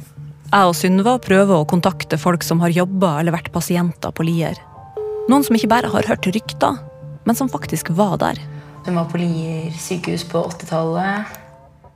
Jeg 0.50 0.72
og 0.72 0.74
Synva 0.74 1.20
prøver 1.22 1.54
å 1.60 1.68
kontakte 1.70 2.18
folk 2.18 2.42
som 2.42 2.64
har 2.66 2.74
jobba 2.74 3.20
eller 3.20 3.36
vært 3.36 3.52
pasienter 3.54 4.10
på 4.10 4.26
Lier. 4.26 4.58
Noen 5.30 5.46
som 5.46 5.54
ikke 5.54 5.70
bare 5.70 5.92
har 5.94 6.10
hørt 6.10 6.26
rykter, 6.34 6.80
men 7.30 7.38
som 7.38 7.52
faktisk 7.54 7.94
var 7.94 8.18
der. 8.18 8.42
Hun 8.88 8.98
var 8.98 9.06
på 9.12 9.22
Lier 9.22 9.70
sykehus 9.78 10.26
på 10.26 10.42
80-tallet. 10.50 11.38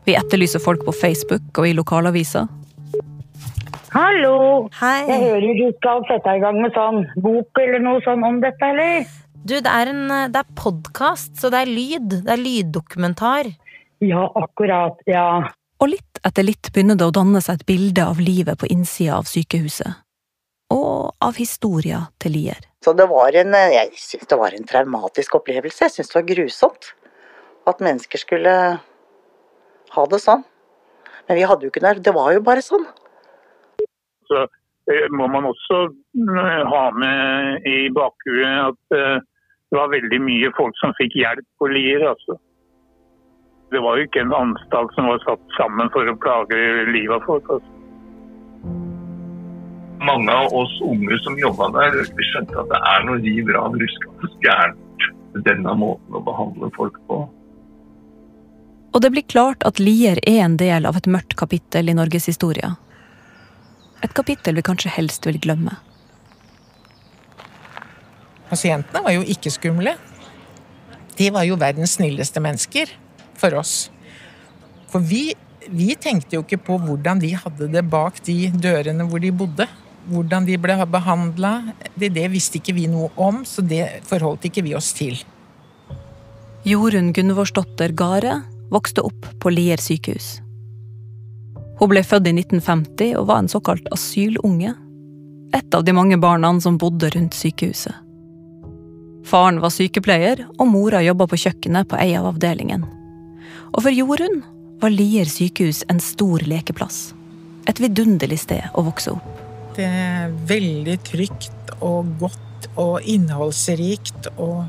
Vi 0.05 0.13
etterlyser 0.19 0.61
folk 0.61 0.85
på 0.85 0.93
Facebook 0.93 1.57
og 1.57 1.65
i 1.65 1.73
lokalaviser. 1.73 2.45
Hallo! 3.93 4.69
Hei. 4.79 5.03
Jeg 5.05 5.21
hører 5.21 5.57
du 5.59 5.67
skal 5.77 5.99
sette 6.09 6.31
i 6.33 6.39
gang 6.41 6.55
med 6.63 6.73
sånn 6.73 7.03
bok 7.21 7.59
eller 7.61 7.81
noe 7.83 7.99
sånn 8.01 8.23
om 8.25 8.39
dette, 8.41 8.65
eller? 8.65 9.03
Du, 9.43 9.53
det 9.61 9.69
er, 9.69 9.91
en, 9.91 10.07
det 10.33 10.39
er 10.39 10.55
podkast, 10.57 11.35
så 11.37 11.51
det 11.53 11.59
er 11.61 11.69
lyd. 11.69 12.15
Det 12.25 12.31
er 12.33 12.41
lyddokumentar. 12.41 13.51
Ja, 14.01 14.23
akkurat. 14.39 14.97
Ja. 15.05 15.27
Og 15.77 15.91
litt 15.91 16.21
etter 16.25 16.47
litt 16.47 16.71
begynner 16.73 16.97
det 16.97 17.05
å 17.05 17.13
danne 17.13 17.43
seg 17.43 17.61
et 17.61 17.67
bilde 17.69 18.07
av 18.07 18.23
livet 18.23 18.57
på 18.63 18.71
innsida 18.73 19.19
av 19.19 19.29
sykehuset. 19.29 20.01
Og 20.73 21.13
av 21.21 21.37
historia 21.37 22.01
til 22.23 22.33
Lier. 22.39 22.65
Så 22.81 22.95
det 22.97 23.05
var 23.11 23.37
en, 23.43 23.53
eh, 23.53 23.75
jeg 23.75 23.93
syns 24.07 24.31
det 24.33 24.41
var 24.41 24.57
en 24.57 24.67
traumatisk 24.73 25.37
opplevelse. 25.37 25.85
Jeg 25.85 25.97
syns 25.99 26.09
det 26.09 26.17
var 26.17 26.27
grusomt 26.33 26.89
at 27.69 27.85
mennesker 27.85 28.25
skulle 28.25 28.57
ha 29.93 30.09
det 30.09 30.23
sånn. 30.25 30.41
Men 31.29 31.37
vi 31.37 31.45
hadde 31.45 31.67
jo 31.67 31.69
ikke 31.69 31.85
noe 31.85 32.01
Det 32.01 32.17
var 32.17 32.33
jo 32.33 32.41
bare 32.41 32.65
sånn. 32.65 32.89
Så 34.33 34.41
eh, 34.93 35.05
må 35.13 35.27
man 35.27 35.45
også 35.45 35.83
eh, 35.89 36.63
ha 36.73 36.85
med 36.97 37.67
i 37.69 37.77
bakhuet 37.93 38.71
at 38.71 38.97
eh, 38.97 39.19
det 39.69 39.79
var 39.79 39.93
veldig 39.93 40.19
mye 40.21 40.49
folk 40.57 40.77
som 40.81 40.93
fikk 40.97 41.15
hjelp 41.17 41.45
på 41.61 41.69
Lier. 41.69 42.07
altså. 42.13 42.37
Det 43.73 43.81
var 43.81 43.97
jo 43.97 44.05
ikke 44.05 44.21
en 44.21 44.35
anstalt 44.37 44.93
som 44.93 45.09
var 45.09 45.21
satt 45.25 45.55
sammen 45.57 45.89
for 45.93 46.09
å 46.09 46.17
plage 46.25 46.59
livet 46.91 47.15
av 47.17 47.25
folk. 47.29 47.49
altså. 47.55 47.71
Mange 50.03 50.33
av 50.35 50.53
oss 50.53 50.73
unge 50.85 51.17
som 51.23 51.39
jobba 51.39 51.69
der, 51.77 52.01
vi 52.17 52.27
skjønte 52.29 52.59
at 52.59 52.69
det 52.73 52.81
er 52.91 53.07
noe 53.07 53.21
riv 53.23 53.49
rav 53.55 53.77
ruskende 53.81 54.29
gærent 54.43 55.07
med 55.33 55.45
denne 55.47 55.77
måten 55.79 56.19
å 56.19 56.21
behandle 56.25 56.69
folk 56.77 56.99
på. 57.09 57.23
Og 58.93 59.01
det 59.01 59.09
blir 59.09 59.25
klart 59.25 59.65
at 59.65 59.81
Lier 59.81 60.19
er 60.21 60.43
en 60.43 60.59
del 60.61 60.85
av 60.85 60.99
et 60.99 61.09
mørkt 61.09 61.33
kapittel 61.39 61.89
i 61.89 61.97
norgeshistoria. 61.97 62.75
Et 64.03 64.11
kapittel 64.11 64.57
vi 64.59 64.65
kanskje 64.65 64.91
helst 64.91 65.25
vil 65.27 65.39
glemme. 65.41 65.77
Pasientene 68.49 69.01
var 69.05 69.15
jo 69.15 69.23
ikke 69.23 69.53
skumle. 69.53 69.95
De 71.17 71.29
var 71.33 71.47
jo 71.47 71.57
verdens 71.61 71.95
snilleste 71.97 72.41
mennesker 72.43 72.91
for 73.39 73.55
oss. 73.57 73.87
For 74.91 75.01
vi, 75.01 75.31
vi 75.69 75.93
tenkte 75.95 76.37
jo 76.37 76.43
ikke 76.43 76.61
på 76.67 76.77
hvordan 76.83 77.21
de 77.23 77.31
hadde 77.37 77.71
det 77.73 77.85
bak 77.89 78.19
de 78.27 78.51
dørene 78.51 79.07
hvor 79.09 79.23
de 79.23 79.31
bodde. 79.33 79.69
Hvordan 80.11 80.45
de 80.49 80.59
ble 80.59 80.75
behandla. 80.91 81.53
Det, 81.95 82.11
det 82.11 82.27
visste 82.33 82.59
ikke 82.59 82.75
vi 82.75 82.89
noe 82.91 83.07
om, 83.15 83.45
så 83.47 83.63
det 83.63 84.03
forholdt 84.09 84.49
ikke 84.49 84.65
vi 84.67 84.75
oss 84.75 84.91
til. 84.97 85.15
Jorunn 86.67 87.13
Gunvorsdotter 87.15 87.95
Gare 87.95 88.41
vokste 88.73 89.03
opp 89.07 89.31
på 89.39 89.51
Lier 89.53 89.79
sykehus. 89.79 90.42
Hun 91.83 91.89
ble 91.91 91.99
født 92.07 92.29
i 92.29 92.31
1950 92.31 93.09
og 93.19 93.25
var 93.27 93.41
en 93.41 93.49
såkalt 93.51 93.89
asylunge. 93.91 94.69
Et 95.51 95.75
av 95.75 95.81
de 95.83 95.91
mange 95.91 96.15
barna 96.15 96.53
som 96.63 96.77
bodde 96.79 97.09
rundt 97.11 97.35
sykehuset. 97.35 97.97
Faren 99.27 99.59
var 99.59 99.73
sykepleier, 99.75 100.45
og 100.55 100.69
mora 100.71 101.01
jobba 101.03 101.27
på 101.27 101.41
kjøkkenet 101.43 101.89
på 101.91 101.99
ei 101.99 102.13
av 102.15 102.29
avdelingen. 102.29 102.85
Og 103.73 103.81
for 103.83 103.91
Jorunn 103.91 104.39
var 104.79 104.95
Lier 104.95 105.27
sykehus 105.27 105.81
en 105.91 105.99
stor 105.99 106.45
lekeplass. 106.47 107.01
Et 107.67 107.83
vidunderlig 107.83 108.39
sted 108.45 108.63
å 108.71 108.85
vokse 108.87 109.17
opp. 109.17 109.43
Det 109.75 109.83
er 109.83 110.31
veldig 110.53 110.97
trygt 111.03 111.75
og 111.81 112.15
godt 112.23 112.71
og 112.79 113.03
innholdsrikt 113.03 114.31
og 114.37 114.63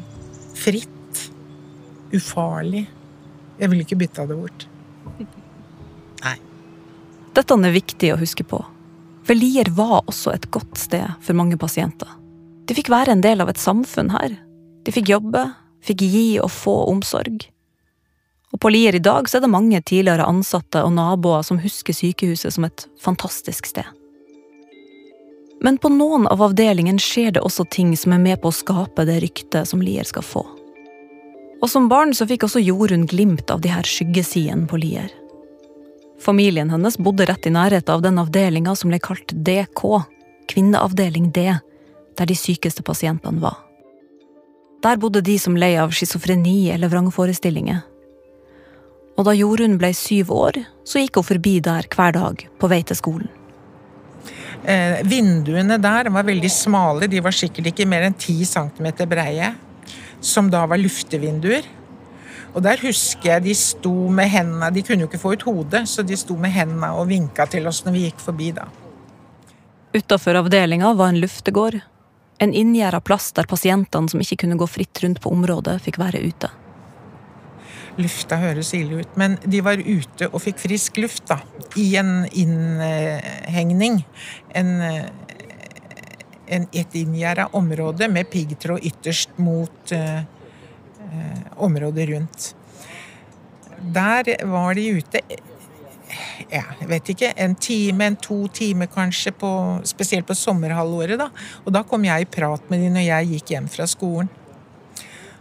fritt. 0.58 1.24
Ufarlig. 2.10 2.88
Jeg 3.62 3.70
vil 3.70 3.86
ikke 3.86 4.02
bytte 4.02 4.26
det 4.26 4.42
bort. 4.42 4.68
Dette 7.34 7.56
er 7.58 7.74
viktig 7.74 8.12
å 8.14 8.20
huske 8.20 8.44
på. 8.46 8.60
For 9.24 9.34
Lier 9.34 9.66
var 9.74 10.04
også 10.04 10.34
et 10.34 10.50
godt 10.54 10.78
sted 10.78 11.16
for 11.24 11.34
mange 11.34 11.56
pasienter. 11.58 12.10
De 12.68 12.76
fikk 12.76 12.92
være 12.92 13.16
en 13.16 13.24
del 13.24 13.42
av 13.42 13.50
et 13.50 13.60
samfunn 13.60 14.12
her. 14.14 14.36
De 14.84 14.92
fikk 14.92 15.10
jobbe, 15.10 15.42
fikk 15.84 16.04
gi 16.04 16.38
og 16.44 16.52
få 16.52 16.76
omsorg. 16.92 17.48
Og 18.54 18.60
på 18.62 18.70
Lier 18.70 18.94
i 18.94 19.02
dag 19.02 19.26
så 19.26 19.38
er 19.38 19.44
det 19.44 19.50
mange 19.50 19.80
tidligere 19.82 20.28
ansatte 20.30 20.84
og 20.86 20.94
naboer 20.94 21.42
som 21.42 21.58
husker 21.58 21.96
sykehuset 21.96 22.54
som 22.54 22.68
et 22.68 22.86
fantastisk 23.02 23.66
sted. 23.66 23.88
Men 25.64 25.80
på 25.80 25.90
noen 25.90 26.28
av 26.30 26.44
avdelingene 26.44 27.02
skjer 27.02 27.34
det 27.34 27.42
også 27.42 27.66
ting 27.72 27.96
som 27.98 28.14
er 28.14 28.22
med 28.22 28.42
på 28.42 28.52
å 28.52 28.54
skape 28.54 29.08
det 29.08 29.18
ryktet 29.24 29.66
som 29.70 29.82
Lier 29.82 30.06
skal 30.06 30.22
få. 30.22 30.44
Og 31.64 31.70
som 31.72 31.88
barn 31.90 32.14
så 32.14 32.28
fikk 32.28 32.46
også 32.46 32.62
Jorunn 32.62 33.08
glimt 33.10 33.50
av 33.50 33.64
de 33.64 33.72
her 33.72 33.88
skyggesidene 33.88 34.68
på 34.70 34.78
Lier. 34.84 35.10
Familien 36.24 36.70
hennes 36.72 36.96
bodde 36.98 37.26
rett 37.28 37.46
i 37.46 37.52
nærheten 37.52 37.92
av 37.92 38.02
den 38.02 38.18
avdelinga 38.18 38.72
som 38.76 38.88
ble 38.88 39.00
kalt 39.02 39.34
DK, 39.44 39.82
kvinneavdeling 40.48 41.28
D, 41.36 41.50
der 42.16 42.30
de 42.30 42.36
sykeste 42.38 42.84
pasientene 42.86 43.42
var. 43.42 43.58
Der 44.84 44.96
bodde 45.00 45.20
de 45.24 45.36
som 45.40 45.56
lei 45.56 45.74
av 45.80 45.92
schizofreni 45.92 46.70
eller 46.72 46.92
vrangforestillinger. 46.92 47.82
Og 49.14 49.28
da 49.28 49.34
Jorunn 49.36 49.76
ble 49.78 49.92
syv 49.96 50.32
år, 50.34 50.58
så 50.84 51.02
gikk 51.02 51.20
hun 51.20 51.28
forbi 51.28 51.58
der 51.64 51.86
hver 51.92 52.16
dag 52.16 52.46
på 52.60 52.70
vei 52.72 52.80
til 52.88 52.98
skolen. 52.98 53.30
Eh, 54.64 55.04
vinduene 55.04 55.76
der 55.76 56.08
var 56.12 56.24
veldig 56.24 56.50
smale, 56.50 57.08
de 57.12 57.20
var 57.20 57.36
sikkert 57.36 57.68
ikke 57.68 57.86
mer 57.88 58.08
enn 58.08 58.16
10 58.16 58.48
cm 58.48 58.88
breie. 59.10 59.52
Som 60.24 60.48
da 60.48 60.64
var 60.64 60.80
luftevinduer. 60.80 61.68
Og 62.54 62.62
der 62.62 62.78
husker 62.84 63.32
jeg 63.32 63.44
de 63.48 63.54
sto 63.58 63.92
med 64.14 64.30
hendene 64.30 64.70
De 64.74 64.82
kunne 64.86 65.04
jo 65.04 65.10
ikke 65.10 65.22
få 65.22 65.34
ut 65.34 65.46
hodet, 65.48 65.84
så 65.90 66.04
de 66.06 66.16
sto 66.18 66.36
med 66.38 66.54
hendene 66.54 66.92
og 66.94 67.08
vinka 67.10 67.48
til 67.50 67.66
oss 67.66 67.82
når 67.84 67.96
vi 67.96 68.04
gikk 68.06 68.22
forbi, 68.22 68.52
da. 68.54 68.68
Utafor 69.94 70.38
avdelinga 70.38 70.92
var 70.98 71.12
en 71.12 71.20
luftegård. 71.22 71.80
En 72.42 72.54
inngjerda 72.54 72.98
plass 73.02 73.30
der 73.34 73.46
pasientene 73.50 74.10
som 74.10 74.22
ikke 74.22 74.40
kunne 74.42 74.58
gå 74.58 74.66
fritt 74.66 75.02
rundt 75.04 75.20
på 75.22 75.30
området, 75.34 75.80
fikk 75.84 76.00
være 76.02 76.22
ute. 76.22 76.50
Lufta 77.94 78.40
høres 78.42 78.72
ille 78.74 79.04
ut, 79.04 79.12
men 79.18 79.36
de 79.46 79.60
var 79.62 79.78
ute 79.78 80.26
og 80.32 80.42
fikk 80.42 80.58
frisk 80.64 80.98
luft, 80.98 81.28
da. 81.30 81.38
I 81.78 81.92
en 82.00 82.24
innhegning. 82.26 84.00
En, 84.50 84.72
en, 86.50 86.66
et 86.74 86.98
inngjerda 86.98 87.52
område 87.54 88.10
med 88.10 88.30
piggtråd 88.34 88.82
ytterst 88.90 89.38
mot 89.38 89.94
uh, 89.94 90.26
området 91.56 92.08
rundt. 92.12 92.52
Der 93.94 94.30
var 94.48 94.74
de 94.74 94.86
ute 94.98 95.20
ja, 96.50 96.62
jeg 96.80 96.88
vet 96.88 97.10
ikke, 97.14 97.30
en 97.40 97.54
time, 97.58 98.06
en 98.06 98.16
to 98.20 98.44
timer 98.54 98.88
kanskje, 98.92 99.32
på, 99.38 99.50
spesielt 99.88 100.26
på 100.28 100.36
sommerhalvåret. 100.38 101.18
da. 101.18 101.30
Og 101.64 101.72
da 101.74 101.82
kom 101.86 102.04
jeg 102.06 102.24
i 102.24 102.30
prat 102.30 102.70
med 102.70 102.84
de 102.84 102.90
når 102.94 103.06
jeg 103.06 103.30
gikk 103.34 103.54
hjem 103.54 103.70
fra 103.72 103.86
skolen. 103.90 104.30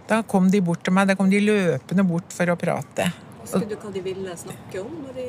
Da 0.10 0.22
kom 0.27 0.50
de 0.51 0.62
bort 0.62 0.84
til 0.84 0.96
meg, 0.96 1.08
da 1.08 1.15
kom 1.20 1.30
de 1.32 1.42
løpende 1.44 2.06
bort 2.08 2.34
for 2.36 2.51
å 2.51 2.58
prate. 2.60 3.12
Husker 3.44 3.68
du 3.68 3.75
hva 3.75 3.92
de 3.94 4.01
ville 4.03 4.34
snakke 4.39 4.82
om? 4.82 4.92
De... 5.15 5.27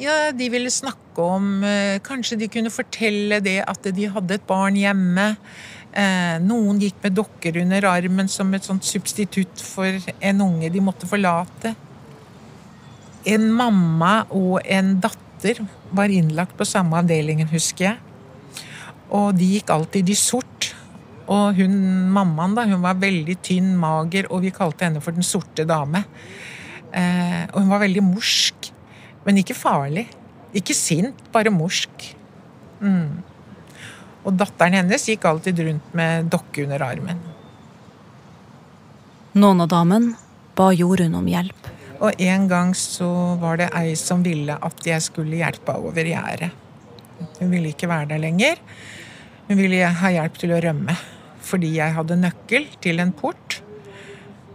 Ja, 0.00 0.16
De 0.36 0.48
ville 0.52 0.70
snakke 0.70 1.24
om 1.24 1.64
Kanskje 2.04 2.36
de 2.42 2.50
kunne 2.52 2.72
fortelle 2.72 3.40
det 3.40 3.62
at 3.64 3.88
de 3.96 4.10
hadde 4.12 4.36
et 4.36 4.44
barn 4.48 4.76
hjemme. 4.76 5.30
Eh, 5.96 6.36
noen 6.44 6.80
gikk 6.82 6.98
med 7.00 7.14
dokker 7.16 7.56
under 7.62 7.86
armen 7.88 8.28
som 8.28 8.50
et 8.52 8.66
sånt 8.66 8.84
substitutt 8.84 9.62
for 9.64 9.96
en 10.20 10.42
unge 10.44 10.68
de 10.72 10.82
måtte 10.84 11.08
forlate. 11.08 11.72
En 13.26 13.46
mamma 13.56 14.26
og 14.28 14.60
en 14.60 14.92
datter 15.00 15.62
var 15.96 16.12
innlagt 16.12 16.52
på 16.58 16.66
samme 16.68 16.98
avdelingen, 17.00 17.48
husker 17.48 17.88
jeg. 17.88 18.66
Og 19.08 19.32
de 19.38 19.48
gikk 19.54 19.72
alltid 19.72 20.12
i 20.12 20.18
sort. 20.20 20.72
Og 21.32 21.56
hun 21.58 21.72
mammaen 22.12 22.54
da, 22.54 22.66
hun 22.68 22.84
var 22.84 23.00
veldig 23.00 23.38
tynn, 23.42 23.72
mager, 23.80 24.28
og 24.30 24.44
vi 24.44 24.52
kalte 24.54 24.86
henne 24.86 25.02
for 25.02 25.16
Den 25.16 25.26
sorte 25.26 25.64
dame. 25.66 26.04
Eh, 26.92 27.48
og 27.54 27.62
hun 27.62 27.72
var 27.72 27.82
veldig 27.82 28.04
morsk, 28.04 28.68
men 29.24 29.40
ikke 29.40 29.56
farlig. 29.56 30.06
Ikke 30.56 30.76
sint, 30.76 31.24
bare 31.32 31.50
morsk. 31.50 32.12
Mm. 32.84 33.24
Og 34.26 34.34
datteren 34.34 34.74
hennes 34.80 35.06
gikk 35.06 35.24
alltid 35.28 35.62
rundt 35.62 35.96
med 35.96 36.30
dokke 36.32 36.64
under 36.66 36.82
armen. 36.82 37.22
Noen 39.36 39.62
av 39.62 39.70
damen 39.70 40.12
ba 40.58 40.70
Jorunn 40.74 41.14
om 41.18 41.26
hjelp. 41.30 41.72
Og 42.02 42.20
en 42.20 42.46
gang 42.50 42.72
så 42.76 43.08
var 43.40 43.60
det 43.60 43.70
ei 43.76 43.94
som 43.96 44.24
ville 44.24 44.56
at 44.56 44.84
jeg 44.84 45.04
skulle 45.04 45.38
hjelpe 45.38 45.72
henne 45.72 45.90
over 45.92 46.10
gjerdet. 46.10 46.50
Hun 47.38 47.52
ville 47.52 47.72
ikke 47.72 47.88
være 47.88 48.10
der 48.12 48.20
lenger. 48.20 48.60
Hun 49.46 49.60
ville 49.60 49.92
ha 50.00 50.12
hjelp 50.12 50.40
til 50.40 50.52
å 50.56 50.60
rømme. 50.64 50.96
Fordi 51.46 51.76
jeg 51.76 51.94
hadde 51.94 52.18
nøkkel 52.18 52.66
til 52.82 53.00
en 53.00 53.14
port 53.16 53.60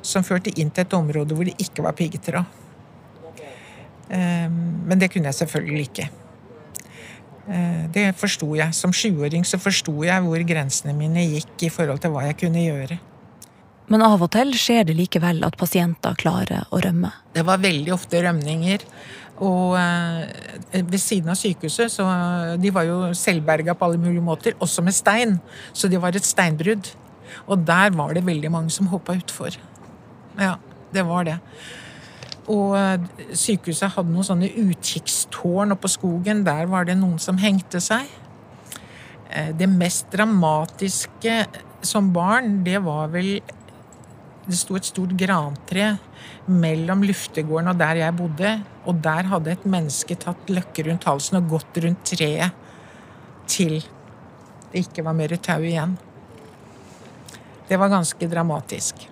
som 0.06 0.26
førte 0.26 0.54
inn 0.60 0.74
til 0.74 0.84
et 0.84 0.98
område 0.98 1.38
hvor 1.38 1.48
det 1.48 1.56
ikke 1.62 1.86
var 1.86 1.96
piggtråd. 1.98 2.58
Ehm, 4.12 4.58
men 4.90 5.00
det 5.00 5.12
kunne 5.14 5.32
jeg 5.32 5.40
selvfølgelig 5.40 5.88
ikke. 5.88 6.10
Eh, 7.52 7.88
det 7.92 8.12
forsto 8.20 8.54
jeg. 8.56 8.74
Som 8.76 8.94
sjuåring 8.96 9.46
så 9.48 9.60
forsto 9.62 9.94
jeg 10.06 10.24
hvor 10.26 10.44
grensene 10.48 10.96
mine 10.96 11.26
gikk 11.28 11.68
i 11.68 11.72
forhold 11.74 12.02
til 12.04 12.14
hva 12.14 12.28
jeg 12.30 12.40
kunne 12.46 12.64
gjøre. 12.64 13.00
Men 13.92 14.06
av 14.06 14.22
og 14.24 14.30
til 14.32 14.54
skjer 14.56 14.86
det 14.88 14.96
likevel 14.96 15.42
at 15.44 15.58
pasienter 15.60 16.16
klarer 16.20 16.70
å 16.72 16.80
rømme. 16.80 17.12
Det 17.36 17.44
var 17.48 17.60
veldig 17.60 17.92
ofte 17.92 18.22
rømninger. 18.24 18.86
Og 19.42 19.76
eh, 19.76 20.80
ved 20.80 21.00
siden 21.02 21.34
av 21.34 21.40
sykehuset, 21.40 21.92
så 21.92 22.06
de 22.62 22.72
var 22.72 22.86
jo 22.88 23.10
selvberga 23.18 23.76
på 23.76 23.88
alle 23.88 24.00
mulige 24.00 24.24
måter, 24.24 24.56
også 24.62 24.86
med 24.86 24.96
stein. 24.96 25.40
Så 25.74 25.90
det 25.92 26.00
var 26.00 26.16
et 26.16 26.28
steinbrudd. 26.28 26.94
Og 27.50 27.66
der 27.68 27.92
var 27.98 28.14
det 28.16 28.26
veldig 28.28 28.52
mange 28.54 28.72
som 28.72 28.90
hoppa 28.92 29.16
utfor. 29.18 29.58
Ja, 30.40 30.56
det 30.94 31.04
var 31.08 31.28
det. 31.28 31.40
Og 32.50 32.76
eh, 32.78 33.28
sykehuset 33.38 33.94
hadde 33.96 34.10
noen 34.10 34.26
sånne 34.26 34.50
utkikkstårn 34.64 35.76
oppå 35.76 35.86
på 35.86 35.96
skogen. 35.96 36.46
Der 36.48 36.70
var 36.72 36.88
det 36.88 36.98
noen 36.98 37.20
som 37.22 37.38
hengte 37.42 37.82
seg. 37.84 38.10
Eh, 39.30 39.52
Det 39.54 39.70
mest 39.70 40.10
dramatiske 40.14 41.46
som 41.82 42.12
barn, 42.14 42.64
det 42.64 42.82
var 42.84 43.10
vel 43.10 43.42
Det 44.42 44.58
sto 44.58 44.76
et 44.76 44.86
stort 44.86 45.14
grantre 45.16 46.00
mellom 46.50 47.04
luftegården 47.06 47.70
og 47.70 47.78
der 47.78 48.00
jeg 48.02 48.16
bodde. 48.18 48.56
Og 48.90 48.98
der 49.04 49.30
hadde 49.30 49.52
et 49.52 49.66
menneske 49.70 50.18
tatt 50.18 50.50
løkke 50.50 50.88
rundt 50.90 51.06
halsen 51.06 51.38
og 51.38 51.50
gått 51.50 51.78
rundt 51.78 52.04
treet 52.10 52.52
til 53.46 53.84
det 54.72 54.86
ikke 54.86 55.04
var 55.04 55.16
mer 55.18 55.36
tau 55.44 55.60
igjen. 55.68 55.98
Det 57.68 57.80
var 57.80 57.92
ganske 57.92 58.28
dramatisk. 58.32 59.11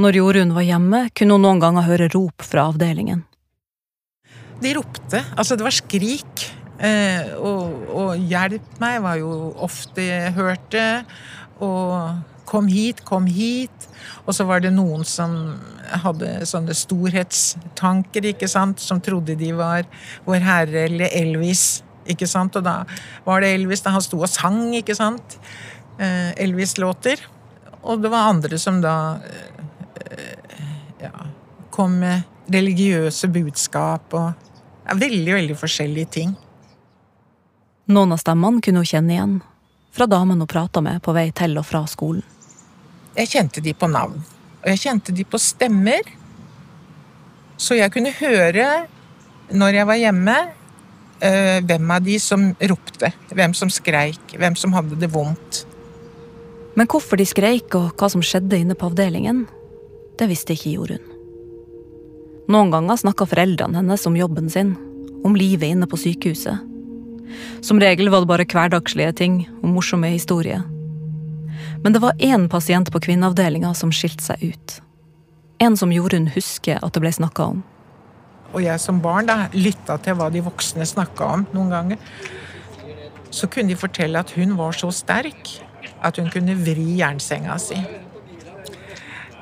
Når 0.00 0.16
Jorunn 0.16 0.54
var 0.56 0.64
hjemme, 0.64 1.00
kunne 1.12 1.36
hun 1.36 1.42
noen 1.44 1.60
ganger 1.60 1.84
høre 1.84 2.06
rop 2.14 2.44
fra 2.46 2.70
avdelingen. 2.70 3.26
De 4.60 4.72
ropte. 4.76 5.20
Altså, 5.36 5.58
det 5.60 5.66
var 5.66 5.76
skrik. 5.76 6.44
Eh, 6.80 7.34
og, 7.36 7.74
og 7.92 8.10
'hjelp 8.16 8.78
meg' 8.80 9.02
var 9.04 9.18
jo 9.20 9.50
ofte 9.60 10.06
jeg 10.06 10.32
hørte. 10.38 11.04
Og 11.60 12.16
'kom 12.48 12.70
hit, 12.72 13.04
kom 13.04 13.26
hit'. 13.26 13.88
Og 14.24 14.32
så 14.32 14.46
var 14.48 14.64
det 14.64 14.72
noen 14.72 15.04
som 15.04 15.60
hadde 15.84 16.46
sånne 16.48 16.72
storhetstanker, 16.72 18.24
ikke 18.32 18.48
sant, 18.48 18.80
som 18.80 19.00
trodde 19.00 19.36
de 19.36 19.52
var 19.52 19.84
Vår 20.24 20.40
Herre 20.40 20.86
eller 20.88 21.12
Elvis. 21.12 21.82
Ikke 22.08 22.26
sant? 22.26 22.56
Og 22.56 22.64
da 22.64 22.86
var 23.26 23.40
det 23.44 23.52
Elvis 23.52 23.84
da 23.84 23.92
han 23.92 24.00
sto 24.00 24.22
og 24.22 24.32
sang, 24.32 24.72
ikke 24.72 24.96
sant? 24.96 25.36
Eh, 26.00 26.32
Elvis-låter. 26.40 27.20
Og 27.84 28.00
det 28.00 28.10
var 28.12 28.32
andre 28.32 28.56
som 28.58 28.80
da 28.80 29.20
eh, 29.20 29.60
ja, 31.00 31.26
kom 31.70 31.98
med 32.02 32.22
religiøse 32.50 33.30
budskap 33.32 34.14
og 34.18 34.32
ja, 34.86 34.96
veldig, 34.98 35.34
veldig 35.34 35.56
forskjellige 35.58 36.12
ting. 36.18 36.34
Noen 37.90 38.14
av 38.14 38.20
stemmene 38.22 38.62
kunne 38.62 38.82
hun 38.82 38.90
kjenne 38.90 39.14
igjen, 39.16 39.38
fra 39.94 40.06
damene 40.10 40.44
hun 40.44 40.50
prata 40.50 40.82
med 40.84 41.02
på 41.02 41.14
vei 41.16 41.30
til 41.34 41.56
og 41.58 41.66
fra 41.66 41.82
skolen. 41.90 42.22
Jeg 43.16 43.32
kjente 43.32 43.62
de 43.64 43.74
på 43.74 43.88
navn, 43.90 44.20
og 44.62 44.68
jeg 44.70 44.82
kjente 44.84 45.14
de 45.14 45.26
på 45.26 45.38
stemmer. 45.42 46.06
Så 47.60 47.76
jeg 47.76 47.92
kunne 47.92 48.12
høre, 48.14 48.68
når 49.50 49.80
jeg 49.80 49.88
var 49.88 49.98
hjemme, 49.98 50.36
eh, 51.20 51.58
hvem 51.66 51.90
av 51.90 52.06
de 52.06 52.18
som 52.22 52.52
ropte, 52.70 53.10
hvem 53.34 53.54
som 53.54 53.70
skreik, 53.70 54.38
hvem 54.38 54.56
som 54.56 54.72
hadde 54.72 54.96
det 55.00 55.10
vondt. 55.10 55.64
Men 56.78 56.86
hvorfor 56.86 57.18
de 57.18 57.26
skreik 57.26 57.74
og 57.74 57.90
hva 57.98 58.08
som 58.12 58.22
skjedde 58.22 58.62
inne 58.62 58.78
på 58.78 58.86
avdelingen, 58.86 59.48
det 60.20 60.28
visste 60.30 60.54
ikke 60.54 60.74
Jorunn. 60.76 61.06
Noen 62.50 62.72
ganger 62.72 62.98
snakka 62.98 63.28
foreldrene 63.30 63.78
hennes 63.78 64.06
om 64.08 64.16
jobben 64.18 64.50
sin, 64.50 64.74
om 65.24 65.36
livet 65.38 65.70
inne 65.70 65.86
på 65.88 65.98
sykehuset. 66.00 66.66
Som 67.62 67.80
regel 67.80 68.10
var 68.10 68.24
det 68.24 68.30
bare 68.30 68.46
hverdagslige 68.48 69.12
ting 69.20 69.40
og 69.60 69.70
morsomme 69.76 70.10
historier. 70.10 70.64
Men 71.84 71.94
det 71.94 72.02
var 72.02 72.18
én 72.18 72.48
pasient 72.50 72.90
på 72.92 73.00
kvinneavdelinga 73.06 73.70
som 73.78 73.92
skilte 73.94 74.24
seg 74.24 74.42
ut. 74.52 74.76
En 75.62 75.76
som 75.76 75.92
Jorunn 75.92 76.28
husker 76.34 76.80
at 76.82 76.96
det 76.96 77.04
ble 77.04 77.12
snakka 77.14 77.46
om. 77.54 77.62
Og 78.50 78.64
jeg 78.64 78.82
som 78.82 78.98
barn 79.00 79.30
da, 79.30 79.46
lytta 79.54 79.96
til 80.02 80.18
hva 80.18 80.28
de 80.32 80.42
voksne 80.42 80.84
snakka 80.88 81.32
om 81.36 81.46
noen 81.54 81.70
ganger. 81.70 82.04
Så 83.30 83.46
kunne 83.46 83.70
de 83.70 83.78
fortelle 83.78 84.18
at 84.18 84.34
hun 84.34 84.56
var 84.58 84.74
så 84.74 84.90
sterk 84.90 85.60
at 86.02 86.18
hun 86.18 86.32
kunne 86.32 86.56
vri 86.58 86.96
jernsenga 86.98 87.56
si. 87.62 87.78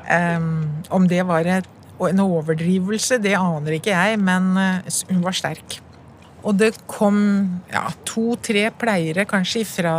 Em, 0.08 0.48
om 0.94 1.04
det 1.08 1.20
var 1.28 1.48
et, 1.48 1.68
en 2.08 2.24
overdrivelse, 2.24 3.18
det 3.20 3.36
aner 3.36 3.76
ikke 3.76 3.92
jeg, 3.92 4.18
men 4.22 4.54
eh, 4.56 4.98
hun 5.10 5.20
var 5.26 5.36
sterk. 5.36 5.80
Og 6.46 6.54
det 6.56 6.70
kom 6.88 7.18
ja, 7.68 7.82
to-tre 8.06 8.68
pleiere 8.78 9.26
kanskje 9.28 9.64
fra 9.66 9.92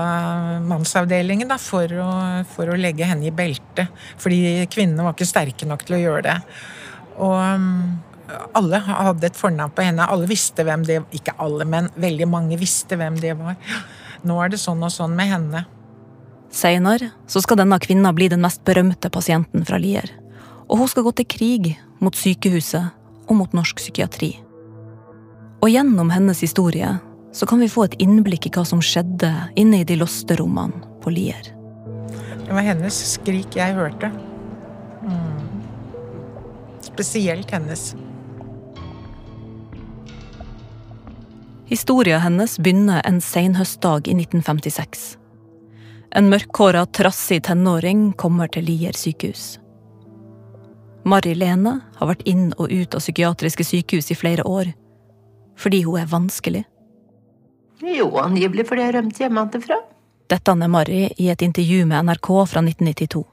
mannsavdelingen 0.63 1.49
da, 1.51 1.59
for, 1.61 1.91
å, 1.91 2.11
for 2.49 2.71
å 2.71 2.77
legge 2.79 3.05
henne 3.05 3.27
i 3.27 3.33
belte. 3.35 3.89
Fordi 4.21 4.65
kvinnene 4.71 5.05
var 5.05 5.17
ikke 5.17 5.27
sterke 5.29 5.67
nok 5.69 5.83
til 5.85 5.97
å 5.97 6.03
gjøre 6.05 6.23
det. 6.29 6.37
Og 7.19 7.35
um, 7.35 7.67
alle 8.55 8.79
hadde 8.87 9.27
et 9.27 9.37
fornavn 9.37 9.75
på 9.75 9.83
henne. 9.83 10.07
Alle 10.07 10.29
visste 10.29 10.63
hvem 10.65 10.85
det 10.87 11.01
Ikke 11.17 11.35
alle, 11.43 11.67
men 11.67 11.91
veldig 11.99 12.29
mange 12.31 12.59
visste 12.61 12.97
hvem 12.99 13.19
det 13.19 13.35
var. 13.37 13.59
Nå 14.23 14.39
er 14.43 14.53
det 14.53 14.61
sånn 14.63 14.81
og 14.85 14.93
sånn 14.95 15.15
med 15.19 15.33
henne. 15.33 15.65
Seinere 16.49 17.11
skal 17.29 17.59
denne 17.59 17.77
kvinna 17.81 18.11
bli 18.13 18.27
den 18.31 18.41
mest 18.41 18.63
berømte 18.65 19.11
pasienten 19.13 19.65
fra 19.65 19.77
Lier. 19.81 20.09
Og 20.69 20.81
hun 20.81 20.89
skal 20.89 21.05
gå 21.05 21.13
til 21.17 21.29
krig 21.29 21.69
mot 22.01 22.15
sykehuset 22.15 22.89
og 23.29 23.37
mot 23.37 23.53
norsk 23.53 23.77
psykiatri. 23.77 24.33
Og 25.59 25.69
gjennom 25.69 26.09
hennes 26.13 26.41
historie 26.41 26.95
så 27.35 27.45
kan 27.45 27.61
vi 27.61 27.69
få 27.69 27.85
et 27.85 27.97
innblikk 28.01 28.47
i 28.47 28.51
hva 28.53 28.63
som 28.65 28.81
skjedde 28.81 29.29
inne 29.59 29.83
i 29.83 29.87
de 29.87 29.99
låste 29.99 30.37
rommene 30.39 30.81
på 31.03 31.13
Lier. 31.13 31.53
Det 32.45 32.55
var 32.55 32.65
hennes 32.65 32.95
skrik 33.11 33.59
jeg 33.59 33.75
hørte. 33.77 34.09
Mm. 35.05 35.61
Spesielt 36.89 37.51
hennes. 37.53 37.91
Historia 41.69 42.17
hennes 42.23 42.57
begynner 42.57 43.05
en 43.05 43.21
senhøstdag 43.21 44.09
i 44.09 44.17
1956. 44.17 45.18
En 46.11 46.29
mørkhåra, 46.29 46.85
trassig 46.85 47.43
tenåring 47.45 48.13
kommer 48.17 48.49
til 48.49 48.65
Lier 48.65 48.95
sykehus. 48.97 49.59
Mari 51.05 51.35
Lene 51.37 51.75
har 51.99 52.09
vært 52.09 52.25
inn 52.27 52.49
og 52.57 52.71
ut 52.73 52.95
av 52.97 53.03
psykiatriske 53.03 53.65
sykehus 53.65 54.09
i 54.11 54.17
flere 54.17 54.43
år. 54.45 54.71
Fordi 55.59 55.83
hun 55.85 55.99
er 56.01 56.09
vanskelig. 56.09 56.63
Jo, 57.85 58.09
angivelig 58.19 58.65
fordi 58.67 58.87
jeg 58.87 58.95
rømte 58.95 59.23
hjemmefra. 59.23 59.77
Dette 60.29 60.53
er 60.53 60.71
Mari 60.71 61.05
i 61.17 61.29
et 61.29 61.41
intervju 61.45 61.85
med 61.89 62.09
NRK 62.09 62.29
fra 62.49 62.63
1992. 62.65 63.23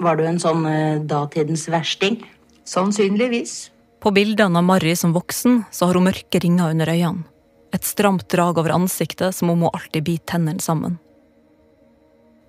Var 0.00 0.16
du 0.16 0.24
en 0.24 0.40
sånn 0.40 0.66
eh, 0.66 1.00
datidens 1.04 1.66
versting? 1.70 2.20
Sannsynligvis. 2.64 3.70
På 4.00 4.12
bildene 4.16 4.58
av 4.58 4.64
Mari 4.64 4.94
som 4.96 5.12
voksen 5.12 5.64
så 5.70 5.88
har 5.88 5.98
hun 5.98 6.08
mørke 6.08 6.40
ringer 6.42 6.72
under 6.74 6.90
øynene. 6.90 7.26
Et 7.70 7.86
stramt 7.86 8.26
drag 8.32 8.58
over 8.58 8.74
ansiktet 8.74 9.36
som 9.36 9.52
om 9.52 9.62
hun 9.62 9.70
alltid 9.70 10.02
biter 10.06 10.34
tennene 10.34 10.62
sammen. 10.64 10.98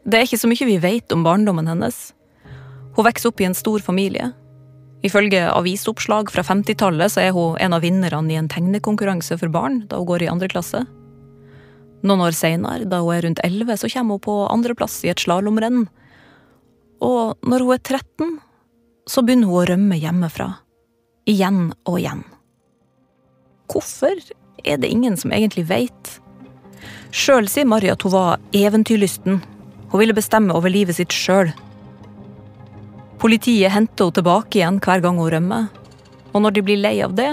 Det 0.06 0.18
er 0.18 0.26
ikke 0.26 0.42
så 0.42 0.50
mye 0.50 0.68
vi 0.68 0.80
vet 0.82 1.14
om 1.14 1.26
barndommen 1.26 1.70
hennes. 1.70 2.12
Hun 2.96 3.06
vokser 3.06 3.30
opp 3.30 3.42
i 3.42 3.48
en 3.48 3.58
stor 3.58 3.84
familie. 3.84 4.32
Ifølge 5.06 5.48
avisoppslag 5.50 6.30
fra 6.34 6.44
50-tallet 6.46 7.14
så 7.14 7.24
er 7.24 7.36
hun 7.36 7.58
en 7.62 7.74
av 7.74 7.86
vinnerne 7.86 8.34
i 8.34 8.38
en 8.38 8.50
tegnekonkurranse 8.52 9.38
for 9.42 9.54
barn 9.54 9.84
da 9.90 10.02
hun 10.02 10.10
går 10.10 10.26
i 10.26 10.32
andre 10.34 10.50
klasse. 10.52 10.84
Noen 12.02 12.24
år 12.26 12.34
seinere, 12.34 12.88
da 12.90 13.02
hun 13.02 13.14
er 13.14 13.26
rundt 13.26 13.42
11, 13.46 13.78
så 13.78 13.90
kommer 13.94 14.18
hun 14.18 14.26
på 14.26 14.38
andreplass 14.50 15.00
i 15.06 15.12
et 15.14 15.22
slalåmrenn. 15.22 15.86
Og 17.02 17.38
når 17.46 17.66
hun 17.66 17.76
er 17.76 17.82
13, 17.82 18.36
så 19.10 19.22
begynner 19.26 19.50
hun 19.50 19.62
å 19.62 19.68
rømme 19.70 20.00
hjemmefra. 20.02 20.50
Igjen 21.30 21.72
og 21.86 22.00
igjen. 22.00 22.24
Hvorfor 23.70 24.18
er 24.66 24.82
det 24.82 24.90
ingen 24.90 25.18
som 25.18 25.34
egentlig 25.34 25.68
veit? 25.70 26.18
Sjøl 27.14 27.50
sier 27.50 27.70
Mari 27.70 27.92
at 27.94 28.02
hun 28.06 28.14
var 28.14 28.42
eventyrlysten. 28.56 29.42
Hun 29.92 30.00
ville 30.00 30.16
bestemme 30.16 30.56
over 30.56 30.72
livet 30.72 30.96
sitt 30.96 31.12
sjøl. 31.12 31.52
Politiet 33.20 33.74
henter 33.74 34.08
henne 34.08 34.16
tilbake 34.18 34.60
igjen 34.60 34.80
hver 34.82 35.04
gang 35.04 35.20
hun 35.20 35.32
rømmer. 35.34 35.66
Og 36.32 36.42
når 36.42 36.56
de 36.56 36.64
blir 36.64 36.80
lei 36.80 36.96
av 37.04 37.14
det, 37.18 37.32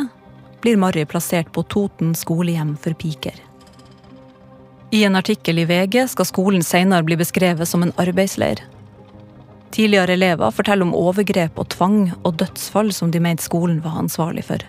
blir 0.60 0.76
Marry 0.76 1.04
plassert 1.06 1.52
på 1.54 1.62
Toten 1.70 2.16
skolehjem 2.18 2.74
for 2.76 2.98
piker. 2.98 3.36
I 4.90 5.04
en 5.04 5.16
artikkel 5.16 5.62
i 5.62 5.68
VG 5.68 6.08
skal 6.10 6.26
skolen 6.26 6.64
senere 6.66 7.06
bli 7.06 7.16
beskrevet 7.20 7.68
som 7.68 7.84
en 7.84 7.94
arbeidsleir. 8.00 8.64
Tidligere 9.70 10.16
elever 10.16 10.50
forteller 10.50 10.88
om 10.88 10.96
overgrep 10.96 11.58
og 11.60 11.68
tvang 11.76 11.98
og 12.24 12.38
dødsfall 12.40 12.90
som 12.96 13.12
de 13.12 13.20
mente 13.22 13.44
skolen 13.44 13.82
var 13.84 14.00
ansvarlig 14.00 14.46
for. 14.48 14.64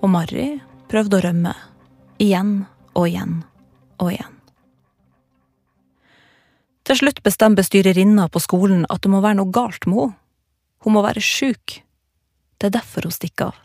Og 0.00 0.10
Marry 0.10 0.56
prøvde 0.90 1.20
å 1.20 1.26
rømme. 1.28 1.52
Igjen 2.18 2.64
og 2.96 3.06
igjen 3.10 3.44
og 4.00 4.16
igjen. 4.16 4.35
Til 6.86 7.00
slutt 7.00 7.18
bestemmer 7.26 7.58
bestyrerinna 7.64 8.28
på 8.30 8.40
skolen 8.42 8.84
at 8.92 9.02
det 9.02 9.10
må 9.10 9.18
være 9.24 9.40
noe 9.40 9.50
galt 9.50 9.88
med 9.90 10.04
henne. 10.04 10.22
Hun 10.84 10.94
må 10.94 11.00
være 11.02 11.18
sjuk. 11.24 11.80
Det 12.60 12.68
er 12.68 12.76
derfor 12.76 13.08
hun 13.08 13.14
stikker 13.14 13.48
av. 13.48 13.56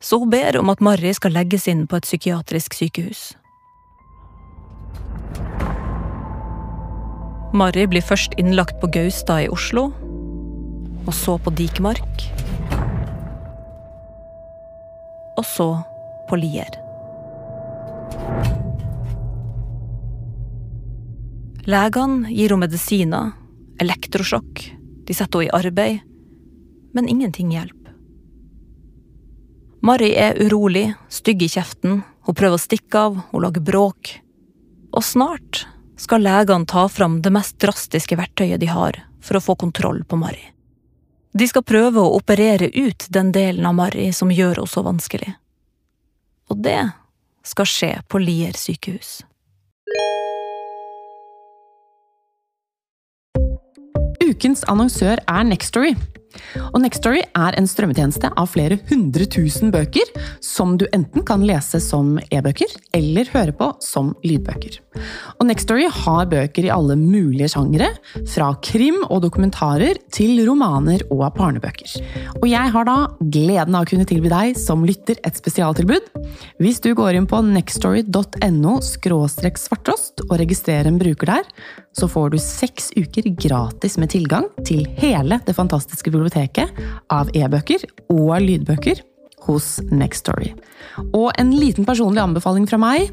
Så 0.00 0.16
hun 0.22 0.30
ber 0.32 0.56
om 0.56 0.70
at 0.72 0.80
Marry 0.80 1.12
skal 1.12 1.34
legges 1.36 1.68
inn 1.68 1.84
på 1.86 1.98
et 1.98 2.06
psykiatrisk 2.08 2.74
sykehus. 2.78 3.34
Marry 7.52 7.84
blir 7.84 8.00
først 8.00 8.38
innlagt 8.40 8.80
på 8.80 8.88
Gaustad 8.94 9.44
i 9.44 9.50
Oslo, 9.52 9.90
og 11.04 11.12
så 11.12 11.36
på 11.36 11.52
Dikemark. 11.52 12.24
Og 15.36 15.44
så 15.44 15.68
på 16.30 16.40
Lier. 16.40 16.81
Legene 21.62 22.30
gir 22.32 22.50
henne 22.50 22.64
medisiner, 22.64 23.34
elektrosjokk, 23.82 24.64
de 25.06 25.14
setter 25.14 25.44
henne 25.44 25.50
i 25.50 25.54
arbeid. 25.58 26.00
men 26.94 27.08
ingenting 27.08 27.50
hjelper. 27.50 27.94
Mari 29.80 30.10
er 30.14 30.36
urolig, 30.42 30.92
stygg 31.08 31.42
i 31.42 31.48
kjeften, 31.48 32.02
hun 32.26 32.34
prøver 32.34 32.58
å 32.58 32.60
stikke 32.60 32.98
av, 32.98 33.16
hun 33.30 33.42
lager 33.42 33.64
bråk. 33.64 34.10
Og 34.92 35.00
snart 35.00 35.64
skal 35.96 36.20
legene 36.20 36.68
ta 36.68 36.84
fram 36.92 37.22
det 37.22 37.32
mest 37.32 37.56
drastiske 37.64 38.18
verktøyet 38.20 38.60
de 38.60 38.68
har 38.68 39.00
for 39.24 39.38
å 39.38 39.40
få 39.40 39.56
kontroll 39.56 40.04
på 40.04 40.20
Mari. 40.20 40.44
De 41.32 41.48
skal 41.48 41.64
prøve 41.64 42.02
å 42.02 42.12
operere 42.18 42.68
ut 42.68 43.06
den 43.08 43.32
delen 43.32 43.66
av 43.66 43.74
Mari 43.74 44.10
som 44.12 44.30
gjør 44.30 44.60
henne 44.60 44.68
så 44.68 44.84
vanskelig. 44.84 45.32
Og 46.52 46.60
det 46.60 46.92
skal 47.42 47.66
skje 47.66 47.92
på 48.04 48.20
Lier 48.20 48.52
sykehus. 48.52 49.22
Ukens 54.32 54.64
annonsør 54.64 55.20
er 55.28 55.42
Nextory. 55.42 55.92
Og 56.72 56.80
Nextory 56.82 57.22
er 57.22 57.56
en 57.58 57.68
strømmetjeneste 57.68 58.32
av 58.38 58.50
flere 58.52 58.78
hundre 58.90 59.26
tusen 59.30 59.72
bøker, 59.74 60.08
som 60.44 60.76
du 60.80 60.86
enten 60.92 61.24
kan 61.26 61.44
lese 61.46 61.80
som 61.82 62.16
e-bøker 62.30 62.72
eller 62.96 63.30
høre 63.34 63.56
på 63.56 63.70
som 63.84 64.12
lydbøker. 64.26 64.78
Og 65.38 65.46
Nextory 65.48 65.88
har 65.92 66.28
bøker 66.30 66.66
i 66.66 66.72
alle 66.72 66.96
mulige 67.00 67.50
sjangere, 67.52 67.90
fra 68.28 68.52
krim 68.64 69.00
og 69.08 69.22
dokumentarer 69.24 70.00
til 70.12 70.42
romaner 70.46 71.04
og 71.10 71.24
barnebøker. 71.36 71.96
Og 72.40 72.46
jeg 72.50 72.72
har 72.74 72.88
da 72.88 72.96
gleden 73.20 73.76
av 73.76 73.86
å 73.86 73.90
kunne 73.90 74.08
tilby 74.08 74.30
deg 74.32 74.58
som 74.60 74.84
lytter 74.86 75.20
et 75.26 75.38
spesialtilbud. 75.38 76.10
Hvis 76.62 76.80
du 76.84 76.92
går 76.98 77.18
inn 77.18 77.28
på 77.30 77.40
nextory.no 77.46 78.78
svartrost 78.82 80.24
og 80.28 80.36
registrerer 80.40 80.90
en 80.90 81.00
bruker 81.00 81.32
der, 81.34 81.48
så 81.96 82.08
får 82.08 82.32
du 82.32 82.38
seks 82.40 82.90
uker 82.96 83.28
gratis 83.36 83.98
med 84.00 84.12
tilgang 84.14 84.48
til 84.66 84.86
hele 85.00 85.40
det 85.46 85.56
fantastiske 85.56 86.12
biblioteket 86.22 86.82
av 87.12 87.30
e-bøker 87.36 87.84
og 88.12 88.36
lydbøker 88.42 89.02
hos 89.46 89.80
Nextory. 89.90 90.52
Og 91.12 91.30
en 91.40 91.52
liten 91.54 91.86
personlig 91.88 92.22
anbefaling 92.22 92.66
fra 92.70 92.78
meg 92.80 93.10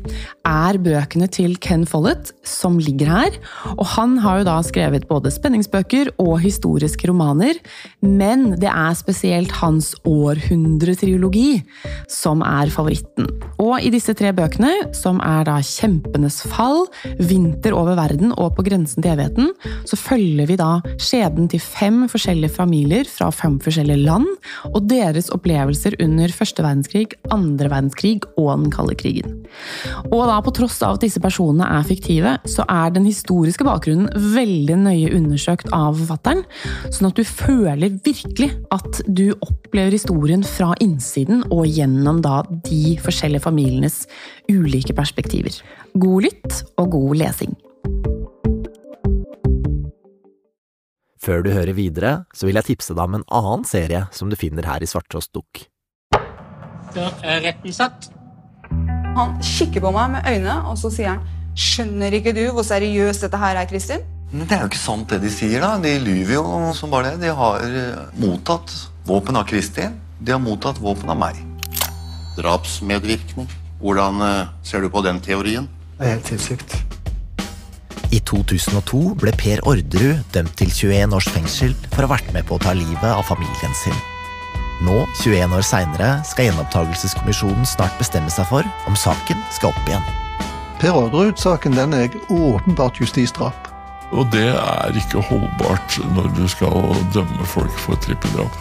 er 0.47 0.79
bøkene 0.81 1.27
til 1.31 1.55
Ken 1.61 1.85
Follett, 1.89 2.31
som 2.47 2.79
ligger 2.81 3.11
her. 3.11 3.37
Og 3.75 3.85
han 3.95 4.17
har 4.23 4.39
jo 4.39 4.47
da 4.47 4.57
skrevet 4.65 5.07
både 5.09 5.31
spenningsbøker 5.33 6.13
og 6.21 6.39
historiske 6.43 7.09
romaner, 7.09 7.59
men 8.05 8.53
det 8.61 8.69
er 8.71 8.97
spesielt 8.97 9.53
hans 9.59 9.91
århundretriologi 10.07 11.61
som 12.11 12.43
er 12.45 12.71
favoritten. 12.73 13.27
Og 13.59 13.83
i 13.83 13.91
disse 13.93 14.15
tre 14.17 14.31
bøkene, 14.35 14.71
som 14.95 15.19
er 15.25 15.45
da 15.49 15.59
Kjempenes 15.65 16.41
fall, 16.49 16.85
Vinter 17.19 17.75
over 17.75 17.97
verden 17.99 18.33
og 18.35 18.55
På 18.55 18.63
grensen 18.65 19.03
til 19.03 19.13
evigheten, 19.13 19.51
så 19.87 19.97
følger 19.99 20.47
vi 20.49 20.55
da 20.59 20.79
skjebnen 20.99 21.49
til 21.51 21.61
fem 21.63 22.05
forskjellige 22.11 22.53
familier 22.55 23.07
fra 23.07 23.29
fem 23.33 23.57
forskjellige 23.61 24.01
land, 24.07 24.27
og 24.71 24.87
deres 24.89 25.29
opplevelser 25.35 25.97
under 26.03 26.31
første 26.33 26.63
verdenskrig, 26.63 27.05
andre 27.35 27.58
verdenskrig 27.67 28.23
og 28.39 28.47
den 28.53 28.71
kalde 28.71 28.95
krigen. 28.95 29.35
Og 30.07 30.23
da 30.29 30.37
på 30.45 30.53
tross 30.55 30.77
av 30.85 30.95
at 30.95 31.03
disse 31.03 31.19
personene 31.19 31.67
er 31.67 31.83
fiktive, 31.87 32.37
så 32.47 32.63
er 32.71 32.95
den 32.95 33.07
historiske 33.09 33.67
bakgrunnen 33.67 34.07
veldig 34.35 34.79
nøye 34.85 35.11
undersøkt 35.17 35.67
av 35.75 35.99
forfatteren, 35.99 36.45
sånn 36.87 37.09
at 37.11 37.19
du 37.19 37.25
føler 37.27 37.99
virkelig 38.05 38.53
at 38.71 39.01
du 39.07 39.27
opplever 39.43 39.97
historien 39.97 40.45
fra 40.47 40.71
innsiden 40.79 41.43
og 41.51 41.67
gjennom 41.67 42.23
da 42.23 42.43
de 42.69 42.95
forskjellige 43.03 43.43
familienes 43.43 44.05
ulike 44.49 44.95
perspektiver. 44.95 45.59
God 45.99 46.29
lytt 46.29 46.61
og 46.79 46.93
god 46.95 47.19
lesing. 47.25 47.57
Før 51.19 51.43
du 51.43 51.51
hører 51.51 51.75
videre, 51.75 52.13
så 52.33 52.47
vil 52.47 52.57
jeg 52.57 52.71
tipse 52.71 52.95
deg 52.95 53.03
om 53.03 53.19
en 53.19 53.27
annen 53.27 53.67
serie 53.67 54.05
som 54.15 54.31
du 54.31 54.37
finner 54.39 54.65
her 54.65 54.81
i 54.81 54.87
Svarttrost 54.87 55.33
Dukk. 55.35 55.65
Da 56.95 57.09
er 57.21 57.43
retten 57.45 57.73
satt. 57.75 58.09
Han 59.17 59.35
kikker 59.43 59.83
på 59.83 59.91
meg 59.93 60.15
med 60.15 60.29
øynene, 60.29 60.61
og 60.69 60.77
så 60.79 60.91
sier 60.93 61.15
han 61.15 61.27
Skjønner 61.59 62.13
ikke 62.15 62.31
du 62.31 62.45
hvor 62.55 62.63
seriøst 62.63 63.25
dette 63.25 63.39
her 63.41 63.57
er, 63.59 63.67
Kristin? 63.67 64.05
Men 64.31 64.47
det 64.47 64.55
er 64.55 64.61
jo 64.63 64.69
ikke 64.69 64.79
sant 64.79 65.09
det 65.11 65.17
de 65.23 65.31
sier, 65.33 65.59
da. 65.59 65.73
De 65.81 65.95
lyver 65.99 66.37
jo 66.37 66.43
som 66.77 66.91
bare 66.93 67.15
det. 67.15 67.25
De 67.25 67.33
har 67.35 67.65
eh, 67.65 67.97
mottatt 68.21 68.71
våpen 69.09 69.35
av 69.35 69.47
Kristin. 69.49 69.97
De 70.21 70.31
har 70.35 70.39
mottatt 70.39 70.79
våpen 70.79 71.09
av 71.11 71.17
meg. 71.19 71.41
Drapsmedvirkning. 72.37 73.49
Hvordan 73.81 74.21
eh, 74.23 74.53
ser 74.63 74.85
du 74.85 74.91
på 74.93 75.03
den 75.03 75.19
teorien? 75.25 75.67
Det 75.97 76.07
er 76.07 76.15
helt 76.15 76.31
sinnssykt. 76.31 76.77
I 78.15 78.21
2002 78.25 79.01
ble 79.19 79.33
Per 79.37 79.65
Orderud 79.67 80.23
dømt 80.33 80.55
til 80.61 80.71
21 80.71 81.17
års 81.17 81.27
fengsel 81.33 81.75
for 81.91 82.05
å 82.05 82.07
ha 82.07 82.15
vært 82.15 82.31
med 82.37 82.47
på 82.47 82.55
å 82.55 82.63
ta 82.63 82.71
livet 82.77 83.11
av 83.11 83.25
familien 83.27 83.75
sin. 83.83 83.97
Nå, 84.79 84.95
21 85.19 85.55
år 85.57 85.65
seinere, 85.65 86.09
skal 86.23 86.47
gjenopptakelseskommisjonen 86.47 87.67
snart 87.67 87.97
bestemme 87.99 88.31
seg 88.31 88.47
for 88.47 88.67
om 88.87 88.95
saken 88.95 89.41
skal 89.51 89.73
opp 89.73 89.89
igjen. 89.91 90.05
Per 90.79 90.95
Orderud-saken 90.95 91.75
den 91.75 91.95
er 91.97 92.15
åpenbart 92.31 93.01
justisdrap. 93.03 93.67
Og 94.15 94.29
det 94.33 94.47
er 94.55 94.95
ikke 94.97 95.21
holdbart 95.27 95.99
når 96.15 96.31
du 96.37 96.45
skal 96.49 96.95
dømme 97.13 97.49
folk 97.51 97.75
for 97.83 97.99
trippeldrap. 98.01 98.55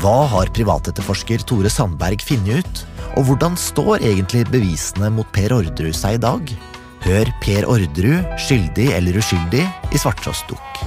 Hva 0.00 0.24
har 0.32 0.50
privatetterforsker 0.56 1.44
Tore 1.46 1.70
Sandberg 1.72 2.24
funnet 2.24 2.64
ut? 2.64 2.82
Og 3.16 3.28
hvordan 3.28 3.54
står 3.60 4.00
egentlig 4.00 4.44
bevisene 4.48 5.12
mot 5.12 5.28
Per 5.36 5.54
Orderud 5.56 5.96
seg 5.96 6.16
i 6.16 6.24
dag? 6.24 6.56
Hør 7.04 7.30
Per 7.44 7.68
Orderud, 7.70 8.34
skyldig 8.40 8.90
eller 8.96 9.20
uskyldig, 9.20 9.62
i 9.92 10.00
Svarttrost 10.00 10.48
Dukk. 10.50 10.84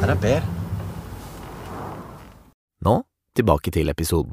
Her 0.00 0.12
er 0.16 0.22
Per. 0.24 0.55
Tilbake 3.36 3.70
til 3.74 3.92
episoden. 3.92 4.32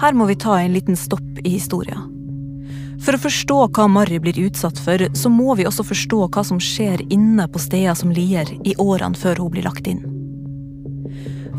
Her 0.00 0.16
må 0.16 0.24
vi 0.30 0.38
ta 0.40 0.56
en 0.58 0.72
liten 0.72 0.96
stopp 0.96 1.42
i 1.44 1.52
historien. 1.52 2.08
For 3.02 3.16
å 3.16 3.20
forstå 3.20 3.58
hva 3.74 3.88
Marry 3.90 4.20
blir 4.22 4.38
utsatt 4.46 4.78
for, 4.80 5.02
så 5.12 5.30
må 5.30 5.56
vi 5.58 5.66
også 5.68 5.84
forstå 5.84 6.20
hva 6.32 6.44
som 6.46 6.60
skjer 6.62 7.02
inne 7.12 7.48
på 7.50 7.60
steder 7.60 7.96
som 7.98 8.12
Lier 8.14 8.48
i 8.64 8.76
årene 8.80 9.18
før 9.18 9.42
hun 9.42 9.52
blir 9.52 9.66
lagt 9.66 9.90
inn. 9.90 10.04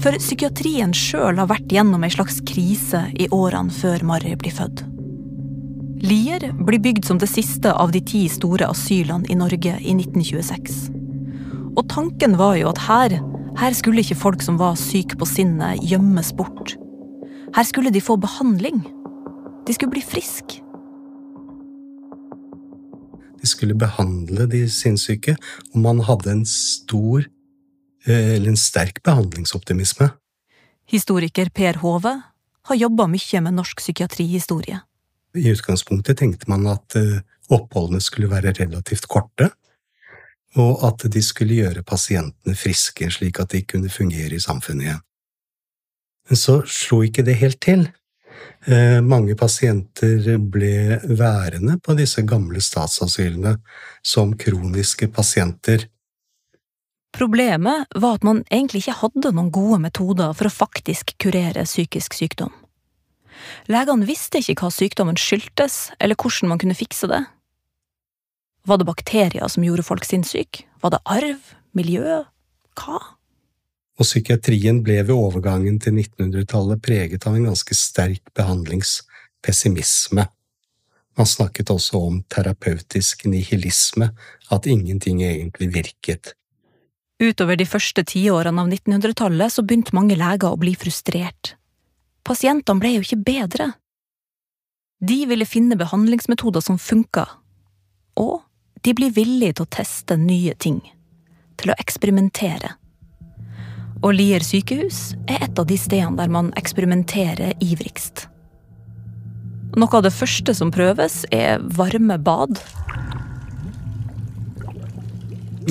For 0.01 0.15
psykiatrien 0.17 0.95
sjøl 0.97 1.37
har 1.37 1.51
vært 1.51 1.69
gjennom 1.71 2.03
ei 2.03 2.11
slags 2.15 2.39
krise 2.47 3.05
i 3.13 3.27
årene 3.29 3.73
før 3.75 4.07
Marry 4.07 4.33
blir 4.39 4.55
født. 4.55 4.85
Lier 6.03 6.49
blir 6.57 6.81
bygd 6.83 7.05
som 7.07 7.19
det 7.21 7.29
siste 7.31 7.71
av 7.71 7.93
de 7.93 8.01
ti 8.03 8.25
store 8.31 8.67
asylene 8.71 9.29
i 9.31 9.37
Norge 9.39 9.77
i 9.77 9.93
1926. 9.93 10.81
Og 11.77 11.85
tanken 11.91 12.35
var 12.39 12.57
jo 12.59 12.71
at 12.73 12.81
her, 12.87 13.15
her 13.59 13.75
skulle 13.77 14.01
ikke 14.03 14.17
folk 14.17 14.41
som 14.43 14.57
var 14.61 14.77
syke 14.79 15.17
på 15.19 15.27
sinnet, 15.29 15.81
gjemmes 15.85 16.33
bort. 16.37 16.75
Her 17.53 17.65
skulle 17.67 17.93
de 17.93 18.01
få 18.01 18.17
behandling. 18.17 18.81
De 19.67 19.75
skulle 19.75 19.93
bli 19.93 20.03
friske. 20.03 20.59
De 23.43 23.49
skulle 23.49 23.75
behandle 23.75 24.47
de 24.47 24.63
sinnssyke, 24.71 25.35
og 25.73 25.79
man 25.83 25.99
hadde 26.07 26.31
en 26.31 26.45
stor, 26.47 27.25
eh, 28.07 28.35
eller 28.35 28.53
en 28.53 28.59
sterk 28.59 29.03
behandlingsoptimisme. 29.03 30.09
Historiker 30.87 31.49
Per 31.49 31.81
Hove 31.83 32.13
har 32.63 32.75
jobba 32.75 33.07
mye 33.07 33.41
med 33.43 33.53
norsk 33.53 33.83
psykiatrihistorie. 33.83 34.79
I 35.35 35.49
utgangspunktet 35.51 36.17
tenkte 36.17 36.49
man 36.49 36.65
at 36.71 36.95
eh, 36.95 37.19
oppholdene 37.51 38.01
skulle 38.01 38.31
være 38.31 38.53
relativt 38.59 39.07
korte, 39.11 39.49
og 40.59 40.83
at 40.87 41.05
de 41.11 41.21
skulle 41.25 41.57
gjøre 41.57 41.85
pasientene 41.87 42.55
friske, 42.57 43.09
slik 43.11 43.39
at 43.41 43.53
de 43.55 43.63
kunne 43.65 43.89
fungere 43.89 44.37
i 44.37 44.43
samfunnet 44.43 44.87
igjen. 44.87 45.03
Men 46.29 46.39
så 46.39 46.61
slo 46.69 47.01
ikke 47.03 47.25
det 47.25 47.39
helt 47.41 47.59
til. 47.63 47.87
Eh, 48.65 48.99
mange 49.03 49.35
pasienter 49.35 50.37
ble 50.39 50.99
værende 51.03 51.77
på 51.83 51.95
disse 51.99 52.23
gamle 52.27 52.61
statsasylene 52.63 53.57
som 54.05 54.37
kroniske 54.39 55.09
pasienter. 55.11 55.89
Problemet 57.13 57.85
var 57.95 58.17
at 58.17 58.25
man 58.25 58.41
egentlig 58.49 58.85
ikke 58.85 58.99
hadde 59.03 59.33
noen 59.35 59.51
gode 59.53 59.81
metoder 59.83 60.33
for 60.33 60.49
å 60.49 60.53
faktisk 60.53 61.13
kurere 61.21 61.67
psykisk 61.67 62.15
sykdom. 62.17 62.53
Legene 63.69 64.07
visste 64.07 64.39
ikke 64.39 64.55
hva 64.63 64.71
sykdommen 64.73 65.19
skyldtes, 65.19 65.91
eller 65.99 66.17
hvordan 66.17 66.53
man 66.53 66.61
kunne 66.61 66.77
fikse 66.77 67.09
det. 67.11 67.21
Var 68.65 68.77
det 68.79 68.87
bakterier 68.87 69.47
som 69.51 69.63
gjorde 69.63 69.83
folk 69.83 70.05
sinnssyke? 70.07 70.63
Var 70.79 70.93
det 70.95 71.01
arv? 71.03 71.39
Miljø? 71.75 72.21
Hva? 72.79 72.99
Og 73.99 74.07
psykiatrien 74.07 74.79
ble 74.85 75.01
ved 75.03 75.11
overgangen 75.13 75.79
til 75.83 75.97
1900-tallet 75.99 76.81
preget 76.81 77.27
av 77.27 77.35
en 77.35 77.49
ganske 77.49 77.75
sterk 77.75 78.31
behandlingspessimisme. 78.37 80.25
Man 81.17 81.29
snakket 81.29 81.69
også 81.69 81.99
om 82.07 82.21
terapeutisk 82.31 83.25
nihilisme, 83.29 84.09
at 84.49 84.65
ingenting 84.65 85.21
egentlig 85.21 85.69
virket. 85.75 86.33
Utover 87.21 87.59
de 87.59 87.67
første 87.69 88.03
tiårene 88.07 88.63
av 88.63 88.71
1900-tallet 88.71 89.53
så 89.53 89.61
begynte 89.61 89.93
mange 89.93 90.17
leger 90.17 90.49
å 90.49 90.59
bli 90.59 90.73
frustrert. 90.79 91.53
Pasientene 92.25 92.81
ble 92.81 92.95
jo 92.95 93.05
ikke 93.05 93.21
bedre. 93.27 93.69
De 95.03 95.19
ville 95.29 95.45
finne 95.45 95.77
behandlingsmetoder 95.77 96.63
som 96.63 96.79
funka, 96.79 97.27
og 98.17 98.42
de 98.83 98.93
blir 98.97 99.13
villige 99.15 99.57
til 99.57 99.65
å 99.65 99.73
teste 99.79 100.17
nye 100.19 100.53
ting. 100.59 100.81
til 101.63 101.71
å 101.71 101.75
eksperimentere. 101.79 102.73
Og 104.03 104.17
Lier 104.17 104.43
sykehus 104.43 105.13
er 105.31 105.45
et 105.45 105.59
av 105.61 105.67
de 105.69 105.77
stedene 105.79 106.17
der 106.19 106.31
man 106.33 106.51
eksperimenterer 106.59 107.53
ivrigst. 107.63 108.25
Noe 109.79 109.95
av 109.95 110.03
det 110.03 110.11
første 110.11 110.53
som 110.57 110.73
prøves, 110.73 111.21
er 111.31 111.61
varme 111.77 112.17
bad. 112.19 112.59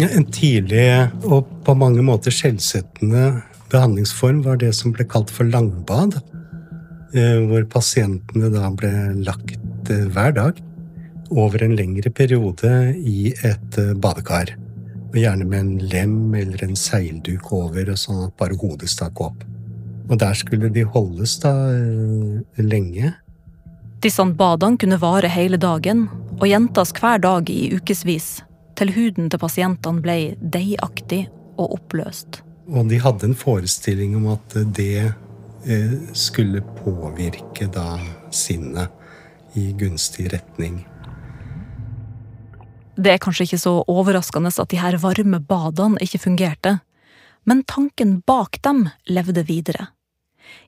En 0.00 0.24
tidlig 0.32 0.88
og 1.26 1.50
på 1.66 1.76
mange 1.76 2.00
måter 2.06 2.32
skjellsettende 2.32 3.42
behandlingsform 3.74 4.40
var 4.46 4.62
det 4.62 4.72
som 4.78 4.94
ble 4.96 5.04
kalt 5.04 5.30
for 5.30 5.44
langbad. 5.44 6.22
eh, 7.12 7.38
Hvor 7.44 7.68
pasientene 7.68 8.48
da 8.54 8.70
ble 8.70 8.92
lagt 9.28 9.90
eh, 9.90 10.08
hver 10.08 10.32
dag 10.32 10.62
over 11.38 11.62
en 11.64 11.76
lengre 11.76 12.10
periode 12.10 12.70
i 12.98 13.32
et 13.32 13.78
eh, 13.78 13.94
badekar. 13.94 14.54
Og 15.12 15.18
Gjerne 15.20 15.44
med 15.48 15.60
en 15.60 15.88
lem 15.92 16.34
eller 16.34 16.64
en 16.64 16.76
seilduk 16.78 17.50
over, 17.52 17.92
sånn 17.96 18.26
at 18.28 18.36
bare 18.40 18.56
hodet 18.60 18.90
stakk 18.92 19.20
opp. 19.20 19.44
Og 20.10 20.18
der 20.20 20.36
skulle 20.36 20.70
de 20.72 20.84
holdes 20.88 21.38
da 21.42 21.52
eh, 21.72 22.62
lenge. 22.62 23.14
Disse 24.02 24.24
badene 24.36 24.80
kunne 24.80 24.98
vare 24.98 25.30
hele 25.30 25.60
dagen 25.60 26.08
og 26.40 26.48
gjentas 26.48 26.90
hver 26.96 27.20
dag 27.22 27.50
i 27.52 27.68
ukevis, 27.76 28.40
til 28.74 28.90
huden 28.96 29.28
til 29.30 29.40
pasientene 29.42 30.02
ble 30.02 30.16
deigaktig 30.40 31.26
og 31.60 31.76
oppløst. 31.78 32.40
Og 32.72 32.88
de 32.90 32.98
hadde 33.02 33.28
en 33.28 33.36
forestilling 33.36 34.16
om 34.18 34.32
at 34.32 34.56
det 34.74 35.12
eh, 35.66 35.94
skulle 36.16 36.64
påvirke 36.82 37.68
da 37.70 38.00
sinnet 38.34 38.90
i 39.58 39.70
gunstig 39.76 40.32
retning. 40.32 40.80
Det 42.96 43.14
er 43.14 43.20
kanskje 43.22 43.46
ikke 43.46 43.60
så 43.62 43.72
overraskende 43.88 44.52
at 44.52 44.70
de 44.70 44.80
her 44.80 44.98
varme 45.00 45.40
badene 45.40 46.00
ikke 46.04 46.20
fungerte, 46.26 46.76
men 47.48 47.64
tanken 47.64 48.20
bak 48.26 48.60
dem 48.62 48.86
levde 49.08 49.44
videre. 49.48 49.88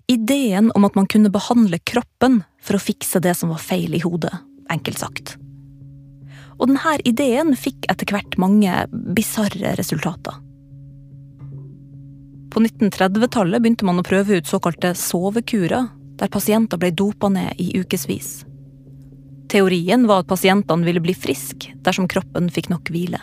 Ideen 0.08 0.70
om 0.74 0.87
at 0.88 0.96
man 0.96 1.08
kunne 1.10 1.32
behandle 1.32 1.78
kroppen 1.84 2.42
for 2.62 2.78
å 2.78 2.82
fikse 2.82 3.20
det 3.20 3.34
som 3.37 3.52
var 3.52 3.60
feil 3.62 3.94
i 3.96 4.02
hodet, 4.04 4.32
enkelt 4.72 5.00
sagt. 5.00 5.34
Og 6.56 6.70
denne 6.70 6.96
ideen 7.04 7.52
fikk 7.58 7.88
etter 7.90 8.14
hvert 8.14 8.38
mange 8.40 8.87
bisarre 9.16 9.74
resultater. 9.78 10.40
På 12.54 12.62
1930-tallet 12.62 13.60
begynte 13.60 13.87
man 13.88 13.98
å 13.98 14.06
prøve 14.06 14.38
ut 14.38 14.48
såkalte 14.48 14.92
sovekurer, 14.94 15.88
der 16.14 16.30
pasienter 16.30 16.78
ble 16.78 16.92
dopa 16.94 17.28
ned 17.34 17.58
i 17.58 17.72
ukevis. 17.82 18.44
Teorien 19.48 20.07
var 20.09 20.22
at 20.22 20.30
pasientene 20.30 20.87
ville 20.87 21.02
bli 21.04 21.14
friske 21.14 21.74
dersom 21.85 22.09
kroppen 22.11 22.48
fikk 22.52 22.70
nok 22.72 22.90
hvile. 22.92 23.20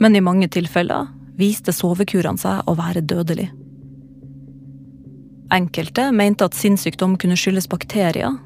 Men 0.00 0.16
i 0.16 0.24
mange 0.24 0.48
tilfeller 0.52 1.08
viste 1.40 1.72
sovekurene 1.72 2.40
seg 2.40 2.68
å 2.68 2.76
være 2.78 3.02
dødelig. 3.04 3.48
Enkelte 5.50 6.10
mente 6.14 6.46
at 6.46 6.54
sinnssykdom 6.54 7.16
kunne 7.18 7.36
skyldes 7.38 7.66
bakterier, 7.68 8.36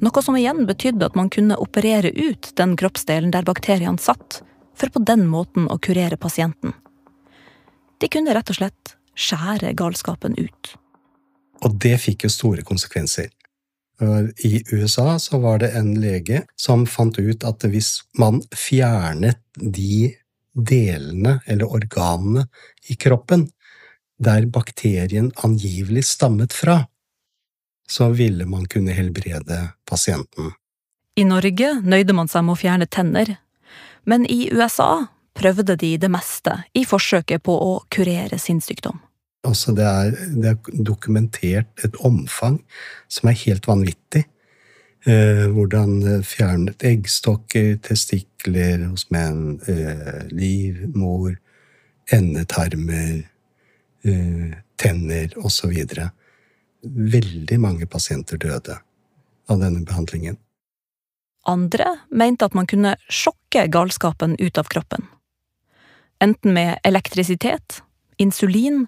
noe 0.00 0.22
som 0.24 0.36
igjen 0.36 0.64
betydde 0.66 1.10
at 1.10 1.16
man 1.18 1.28
kunne 1.30 1.58
operere 1.60 2.10
ut 2.16 2.50
den 2.56 2.76
kroppsdelen 2.80 3.30
der 3.34 3.46
bakteriene 3.46 4.00
satt, 4.00 4.40
for 4.74 4.90
på 4.90 5.02
den 5.04 5.26
måten 5.28 5.68
å 5.68 5.76
kurere 5.78 6.16
pasienten. 6.16 6.72
De 8.00 8.08
kunne 8.08 8.34
rett 8.34 8.50
og 8.50 8.56
slett 8.56 8.94
skjære 9.14 9.74
galskapen 9.76 10.34
ut. 10.40 10.72
Og 11.60 11.76
det 11.84 11.98
fikk 12.00 12.24
jo 12.24 12.32
store 12.32 12.64
konsekvenser. 12.64 13.28
I 14.44 14.62
USA 14.72 15.18
så 15.18 15.38
var 15.38 15.58
det 15.60 15.70
en 15.76 15.94
lege 16.00 16.42
som 16.56 16.86
fant 16.88 17.18
ut 17.18 17.44
at 17.44 17.64
hvis 17.68 17.98
man 18.18 18.40
fjernet 18.56 19.40
de 19.54 20.14
delene 20.56 21.40
eller 21.46 21.68
organene 21.68 22.46
i 22.88 22.96
kroppen 22.96 23.48
der 24.20 24.46
bakterien 24.46 25.30
angivelig 25.44 26.04
stammet 26.04 26.52
fra, 26.52 26.86
så 27.88 28.08
ville 28.08 28.46
man 28.46 28.66
kunne 28.66 28.92
helbrede 28.92 29.60
pasienten. 29.88 30.52
I 31.16 31.24
Norge 31.24 31.74
nøyde 31.82 32.14
man 32.16 32.28
seg 32.28 32.44
med 32.44 32.54
å 32.54 32.60
fjerne 32.60 32.86
tenner, 32.86 33.34
men 34.04 34.26
i 34.28 34.48
USA 34.52 35.06
prøvde 35.36 35.76
de 35.76 35.94
det 36.00 36.10
meste 36.12 36.62
i 36.76 36.84
forsøket 36.88 37.42
på 37.44 37.56
å 37.56 37.72
kurere 37.92 38.38
sinnssykdom. 38.38 39.00
Altså 39.44 39.72
det, 39.72 39.84
er, 39.84 40.10
det 40.36 40.50
er 40.50 40.82
dokumentert 40.84 41.84
et 41.84 41.96
omfang 42.04 42.58
som 43.08 43.30
er 43.30 43.38
helt 43.40 43.68
vanvittig. 43.68 44.26
Eh, 45.08 45.46
hvordan 45.48 46.02
fjernet 46.28 46.84
eggstokker, 46.84 47.78
testikler 47.80 48.84
hos 48.90 49.06
menn, 49.08 49.56
eh, 49.64 50.26
livmor, 50.28 51.38
endetarmer, 52.12 53.22
eh, 54.04 54.52
tenner 54.76 55.32
osv. 55.40 55.72
Veldig 56.84 57.60
mange 57.60 57.88
pasienter 57.88 58.36
døde 58.36 58.76
av 59.48 59.60
denne 59.60 59.84
behandlingen. 59.88 60.36
Andre 61.48 61.96
mente 62.12 62.44
at 62.44 62.54
man 62.54 62.68
kunne 62.68 62.96
sjokke 63.08 63.70
galskapen 63.72 64.36
ut 64.36 64.58
av 64.60 64.68
kroppen. 64.68 65.08
Enten 66.20 66.52
med 66.52 66.76
elektrisitet, 66.84 67.80
insulin 68.20 68.84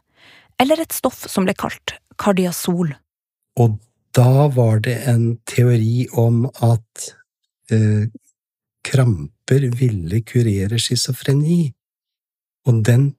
eller 0.63 0.83
et 0.83 0.95
stoff 0.95 1.25
som 1.31 1.47
ble 1.47 1.55
kalt 1.59 1.97
kardiasol. 2.23 2.95
Og 3.59 3.79
da 4.15 4.47
var 4.55 4.83
det 4.85 4.99
en 5.11 5.25
teori 5.49 6.07
om 6.21 6.45
at 6.65 7.09
eh, 7.73 8.07
kramper 8.85 9.67
ville 9.79 10.23
kurere 10.29 10.79
schizofreni. 10.81 11.65
Og 12.69 12.83
den 12.87 13.13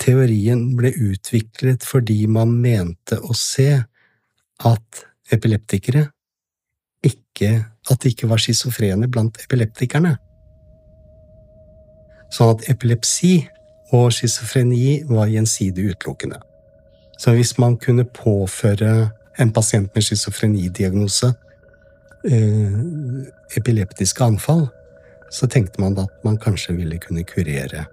teorien 0.00 0.70
ble 0.76 0.92
utviklet 0.92 1.84
fordi 1.86 2.24
man 2.28 2.52
mente 2.60 3.20
å 3.20 3.36
se 3.36 3.70
at 4.70 5.04
epileptikere 5.32 6.10
ikke 7.06 7.48
At 7.90 8.02
det 8.04 8.10
ikke 8.12 8.28
var 8.28 8.38
schizofrene 8.38 9.06
blant 9.10 9.38
epileptikerne. 9.40 10.10
Sånn 12.30 12.52
at 12.52 12.66
epilepsi 12.70 13.32
og 13.96 14.12
schizofreni 14.14 15.00
var 15.08 15.32
gjensidig 15.32 15.88
utelukkende. 15.94 16.38
Så 17.20 17.34
hvis 17.36 17.58
man 17.60 17.76
kunne 17.76 18.06
påføre 18.08 19.10
en 19.40 19.52
pasient 19.52 19.92
med 19.94 20.04
schizofrenidiagnose 20.04 21.32
eh, 22.24 22.78
epileptiske 23.56 24.24
anfall, 24.24 24.68
så 25.30 25.46
tenkte 25.46 25.82
man 25.84 25.98
at 26.00 26.24
man 26.24 26.38
kanskje 26.40 26.78
ville 26.78 26.98
kunne 27.02 27.24
kurere 27.28 27.84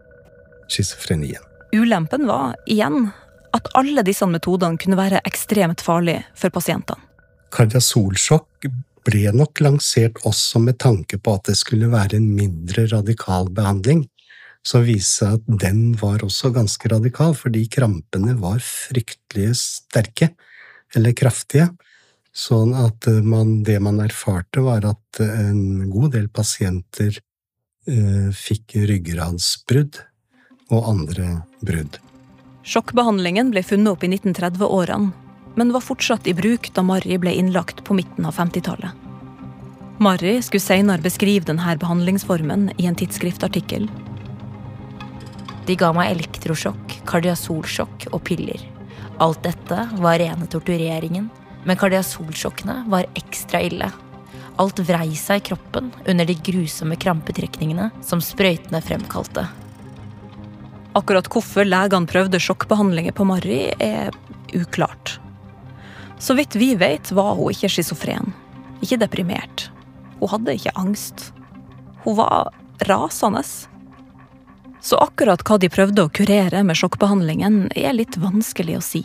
schizofrenien. 0.72 1.44
Ulempen 1.76 2.28
var, 2.28 2.56
igjen, 2.72 3.10
at 3.56 3.68
alle 3.76 4.04
disse 4.08 4.26
metodene 4.32 4.80
kunne 4.80 5.00
være 5.00 5.22
ekstremt 5.28 5.84
farlige 5.84 6.24
for 6.36 6.54
pasientene. 6.54 7.04
Kardiasolsjokk 7.52 8.68
ble 9.08 9.32
nok 9.36 9.60
lansert 9.63 10.20
også 10.28 10.60
med 10.63 10.80
tanke 10.84 11.20
på 11.20 11.36
at 11.36 11.52
det 11.52 11.58
skulle 11.60 11.92
være 11.92 12.20
en 12.20 12.32
mindre 12.36 12.88
radikal 12.92 13.52
behandling, 13.52 14.06
som 14.67 14.84
viste 14.84 15.23
seg 15.23 15.38
at 15.38 15.60
den 15.63 15.93
var 15.99 16.23
også 16.25 16.51
ganske 16.56 16.91
radikal, 16.91 17.36
fordi 17.38 17.65
krampene 17.71 18.36
var 18.39 18.60
fryktelig 18.63 19.53
sterke, 19.62 20.34
eller 20.95 21.15
kraftige. 21.15 21.69
Sånn 22.38 22.75
at 22.77 23.08
man, 23.25 23.62
det 23.65 23.80
man 23.82 24.01
erfarte, 24.03 24.62
var 24.65 24.86
at 24.86 25.21
en 25.23 25.88
god 25.89 26.13
del 26.17 26.27
pasienter 26.30 27.15
eh, 27.88 28.27
fikk 28.36 28.77
ryggradsbrudd 28.91 30.01
og 30.69 30.91
andre 30.91 31.30
brudd. 31.65 31.97
Sjokkbehandlingen 32.67 33.53
ble 33.53 33.63
funnet 33.63 33.95
opp 33.95 34.03
i 34.03 34.12
1930-årene, 34.12 35.13
men 35.58 35.73
var 35.73 35.82
fortsatt 35.82 36.27
i 36.30 36.36
bruk 36.38 36.67
da 36.75 36.84
Marry 36.86 37.17
ble 37.17 37.32
innlagt 37.34 37.82
på 37.88 37.95
midten 37.97 38.27
av 38.27 38.36
50-tallet. 38.38 38.91
Marry 40.03 40.36
skulle 40.45 40.62
senere 40.62 41.01
beskrive 41.01 41.47
denne 41.47 41.73
behandlingsformen 41.82 42.69
i 42.77 42.86
en 42.86 42.99
tidsskriftartikkel. 42.99 43.88
De 45.67 45.75
ga 45.75 45.91
meg 45.91 46.13
elektrosjokk, 46.13 47.01
kardiasolsjokk 47.10 48.08
og 48.13 48.21
piller. 48.27 48.62
Alt 49.19 49.41
dette 49.43 49.88
var 49.99 50.19
rene 50.21 50.47
tortureringen, 50.47 51.27
men 51.67 51.80
kardiasolsjokkene 51.80 52.86
var 52.88 53.10
ekstra 53.19 53.60
ille. 53.67 53.89
Alt 54.58 54.80
vrei 54.88 55.12
seg 55.19 55.41
i 55.41 55.47
kroppen 55.49 55.91
under 56.08 56.25
de 56.25 56.38
grusomme 56.47 56.95
krampetrekningene 56.97 57.89
som 58.06 58.23
sprøytene 58.23 58.80
fremkalte. 58.86 59.43
Akkurat 60.97 61.27
hvorfor 61.30 61.67
legene 61.67 62.10
prøvde 62.10 62.39
sjokkbehandlinger 62.41 63.13
på 63.13 63.27
Marry, 63.27 63.67
er 63.77 64.15
uklart. 64.56 65.17
Så 66.17 66.34
vidt 66.38 66.56
vi 66.58 66.73
vet, 66.80 67.12
var 67.12 67.36
hun 67.38 67.51
ikke 67.53 67.69
schizofren. 67.69 68.32
Ikke 68.82 68.97
deprimert. 68.97 69.67
Hun 70.17 70.32
hadde 70.32 70.56
ikke 70.58 70.73
angst. 70.80 71.32
Hun 72.06 72.17
var 72.17 72.53
rasende. 72.88 73.43
Så 74.88 74.95
akkurat 74.95 75.41
hva 75.43 75.58
de 75.60 75.67
prøvde 75.67 76.06
å 76.06 76.10
kurere 76.15 76.62
med 76.63 76.78
sjokkbehandlingen, 76.80 77.56
er 77.76 77.91
litt 77.91 78.15
vanskelig 78.23 78.78
å 78.78 78.84
si. 78.86 79.02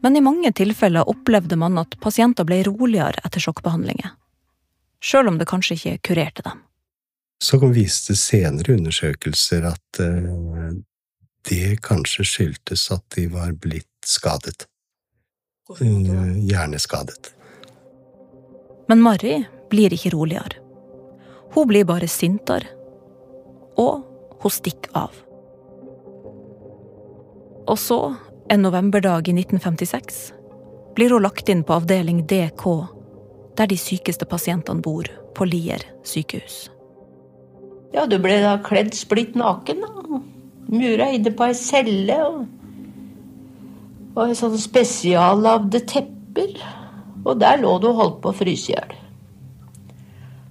Men 0.00 0.16
i 0.16 0.22
mange 0.24 0.48
tilfeller 0.56 1.08
opplevde 1.12 1.58
man 1.60 1.76
at 1.82 1.98
pasienter 2.00 2.46
ble 2.48 2.62
roligere 2.64 3.20
etter 3.20 3.42
sjokkbehandlinger. 3.44 4.14
Sjøl 5.04 5.28
om 5.28 5.36
det 5.36 5.48
kanskje 5.50 5.76
ikke 5.76 5.92
kurerte 6.08 6.44
dem. 6.46 6.62
Så 7.44 7.60
viste 7.68 8.16
senere 8.16 8.78
undersøkelser 8.78 9.66
at 9.68 10.00
eh, 10.00 10.78
det 11.50 11.76
kanskje 11.84 12.24
skyldtes 12.24 12.86
at 12.96 13.04
de 13.12 13.26
var 13.34 13.52
blitt 13.60 14.08
skadet. 14.08 14.64
Eh, 15.76 16.32
Hjerneskadet. 16.48 17.34
Men 18.88 19.04
Marry 19.04 19.42
blir 19.68 19.92
ikke 19.92 20.14
roligere. 20.16 20.64
Hun 21.52 21.68
blir 21.68 21.84
bare 21.84 22.08
sintere. 22.08 22.72
Og 23.80 24.04
hun 24.42 24.52
stikker 24.52 24.94
av. 24.96 25.14
Og 27.66 27.78
så, 27.82 28.00
en 28.52 28.62
novemberdag 28.62 29.28
i 29.28 29.34
1956, 29.34 30.20
blir 30.96 31.12
hun 31.12 31.24
lagt 31.26 31.50
inn 31.52 31.64
på 31.66 31.76
avdeling 31.76 32.22
DK, 32.30 32.64
der 33.58 33.68
de 33.68 33.78
sykeste 33.80 34.28
pasientene 34.28 34.84
bor, 34.84 35.08
på 35.36 35.44
Lier 35.48 35.82
sykehus. 36.06 36.66
Ja, 37.92 38.06
du 38.08 38.18
ble 38.22 38.38
da 38.42 38.56
kledd 38.64 38.94
splitt 38.96 39.36
naken. 39.38 39.82
da. 39.84 40.20
Mura 40.72 41.10
inne 41.14 41.32
på 41.36 41.46
ei 41.46 41.56
celle. 41.56 42.16
Og, 42.26 42.42
og 44.16 44.34
sånn 44.36 44.56
spesiallagde 44.60 45.82
tepper. 45.88 46.56
Og 47.26 47.40
der 47.40 47.60
lå 47.62 47.76
du 47.82 47.90
og 47.90 48.00
holdt 48.00 48.22
på 48.22 48.32
å 48.32 48.36
fryse 48.36 48.72
i 48.72 48.76
hjel. 48.76 48.96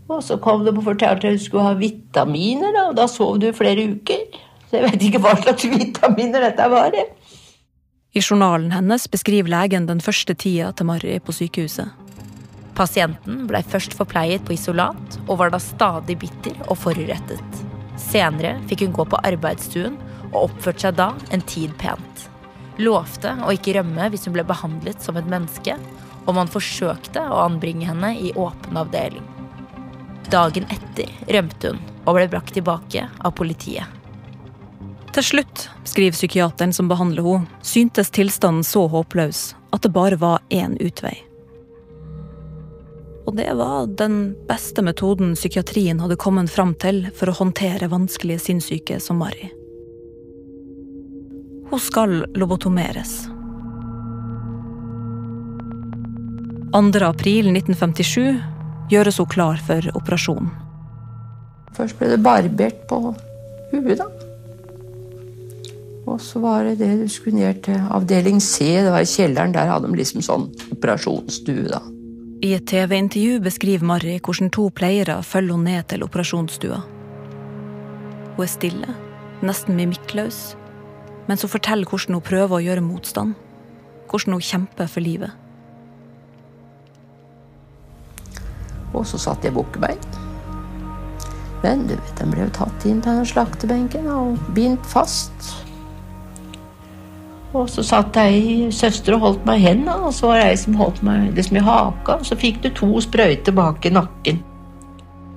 Og 0.06 0.22
så 0.22 0.38
kom 0.42 0.66
de 0.66 0.74
og 0.74 0.84
fortalte 0.86 1.32
at 1.32 1.38
du 1.38 1.42
skulle 1.42 1.66
ha 1.66 1.78
vitaminer, 1.80 2.74
da, 2.76 2.90
og 2.92 2.98
da 3.00 3.08
sov 3.10 3.40
du 3.42 3.50
i 3.50 3.56
flere 3.58 3.88
uker. 3.96 4.26
Så 4.70 4.78
jeg 4.78 4.86
vet 4.86 5.06
ikke 5.08 5.22
hva 5.24 5.34
slags 5.40 5.66
vitaminer 5.72 6.46
dette 6.46 6.70
var. 6.70 6.94
jeg. 6.94 7.10
I 8.16 8.22
journalen 8.24 8.72
hennes 8.72 9.10
beskriver 9.12 9.52
legen 9.52 9.90
den 9.90 10.00
første 10.00 10.34
tida 10.40 10.72
til 10.72 10.88
Marry 10.88 11.18
på 11.20 11.34
sykehuset. 11.36 11.90
Pasienten 12.76 13.46
blei 13.50 13.62
først 13.64 13.96
forpleiet 13.96 14.46
på 14.48 14.56
isolat, 14.56 15.20
og 15.28 15.40
var 15.42 15.52
da 15.52 15.60
stadig 15.64 16.18
bitter 16.20 16.56
og 16.70 16.78
forurettet. 16.80 17.62
Senere 18.00 18.58
fikk 18.70 18.86
hun 18.86 18.96
gå 18.96 19.08
på 19.12 19.20
arbeidsstuen, 19.28 19.98
og 20.32 20.50
oppførte 20.50 20.88
seg 20.88 20.98
da 21.00 21.12
en 21.36 21.44
tid 21.48 21.76
pent. 21.80 22.26
Lovte 22.80 23.32
å 23.44 23.54
ikke 23.56 23.78
rømme 23.78 24.10
hvis 24.12 24.28
hun 24.28 24.36
ble 24.36 24.44
behandlet 24.48 25.04
som 25.04 25.20
et 25.20 25.30
menneske, 25.32 25.78
og 26.26 26.36
man 26.36 26.52
forsøkte 26.52 27.24
å 27.24 27.46
anbringe 27.46 27.88
henne 27.88 28.16
i 28.20 28.34
åpen 28.36 28.80
avdeling. 28.80 29.35
Dagen 30.36 30.66
etter 30.68 31.12
rømte 31.32 31.70
hun, 31.72 31.78
og 32.04 32.18
ble 32.18 32.26
brakt 32.28 32.58
tilbake 32.58 33.06
av 33.24 33.32
politiet. 33.38 33.88
Til 35.16 35.24
slutt, 35.24 35.70
skriver 35.88 36.12
psykiateren 36.12 36.74
som 36.76 36.90
behandler 36.92 37.24
henne, 37.24 37.62
syntes 37.64 38.12
tilstanden 38.12 38.66
så 38.68 38.84
håpløs 38.92 39.54
at 39.72 39.86
det 39.86 39.94
bare 39.96 40.20
var 40.20 40.42
én 40.52 40.76
utvei. 40.84 41.14
Og 43.26 43.38
det 43.40 43.48
var 43.56 43.88
den 43.88 44.36
beste 44.50 44.84
metoden 44.84 45.38
psykiatrien 45.40 46.02
hadde 46.04 46.18
kommet 46.20 46.52
fram 46.52 46.76
til 46.84 47.06
for 47.16 47.32
å 47.32 47.38
håndtere 47.40 47.88
vanskelige 47.94 48.44
sinnssyke 48.44 49.00
som 49.00 49.24
Mari. 49.24 49.48
Hun 51.72 51.82
skal 51.82 52.26
lobotomeres. 52.36 53.16
2. 56.76 56.84
april 57.08 57.50
1957 57.56 58.55
gjøres 58.92 59.18
hun 59.22 59.30
klar 59.32 59.62
for 59.68 59.90
operasjonen. 59.98 60.52
Først 61.76 61.98
ble 62.00 62.14
det 62.14 62.22
barbert 62.24 62.86
på 62.90 63.02
huet, 63.74 63.98
da. 64.00 64.08
Og 66.06 66.22
så 66.22 66.40
var 66.40 66.64
det 66.68 66.78
det 66.80 66.92
du 67.02 67.08
skulle 67.10 67.42
ned 67.42 67.64
til 67.66 67.82
avdeling 67.92 68.38
C, 68.44 68.68
det 68.86 68.92
var 68.94 69.02
i 69.02 69.10
kjelleren. 69.10 69.56
Der 69.56 69.72
hadde 69.72 69.90
de 69.90 69.98
liksom 69.98 70.22
sånn 70.24 70.48
operasjonsstue, 70.76 71.66
da. 71.72 71.82
I 72.46 72.52
et 72.54 72.68
TV-intervju 72.70 73.40
beskriver 73.42 73.88
Mari 73.90 74.20
hvordan 74.20 74.52
to 74.54 74.68
pleiere 74.76 75.18
følger 75.26 75.56
henne 75.56 75.80
ned 75.80 75.88
til 75.90 76.06
operasjonsstua. 76.06 76.84
Hun 78.36 78.44
er 78.44 78.52
stille, 78.52 78.96
nesten 79.42 79.80
mimikkløs, 79.80 80.40
mens 81.26 81.42
hun 81.42 81.54
forteller 81.56 81.90
hvordan 81.90 82.20
hun 82.20 82.28
prøver 82.28 82.60
å 82.60 82.64
gjøre 82.68 82.86
motstand. 82.86 83.34
Hvordan 84.12 84.38
hun 84.38 84.46
kjemper 84.46 84.92
for 84.92 85.02
livet. 85.02 85.34
Og 88.96 89.06
så 89.08 89.20
satt 89.22 89.44
jeg 89.44 89.56
bukkebein. 89.56 90.00
Men 91.66 91.86
du 91.90 91.96
vet, 91.96 92.16
den 92.20 92.34
ble 92.34 92.46
jo 92.46 92.52
tatt 92.56 92.86
inn 92.86 93.02
på 93.02 93.12
den 93.12 93.28
slaktebenken 93.28 94.10
og 94.12 94.42
bindt 94.56 94.86
fast. 94.86 95.54
Og 97.56 97.70
så 97.72 97.86
satt 97.88 98.18
ei 98.20 98.68
søster 98.76 99.16
og 99.16 99.24
holdt 99.24 99.46
meg 99.48 99.62
i 99.62 99.70
hendene, 99.70 99.96
og 100.10 100.14
så 100.14 100.30
var 100.30 100.42
det 100.42 100.50
ei 100.52 100.58
som 100.60 100.76
holdt 100.80 101.00
meg 101.08 101.32
liksom 101.38 101.58
i 101.58 101.64
haka. 101.64 102.20
Og 102.20 102.28
så 102.28 102.38
fikk 102.40 102.60
du 102.66 102.70
to 102.76 102.90
sprøyter 103.04 103.56
bak 103.56 103.88
i 103.88 103.94
nakken. 103.96 104.44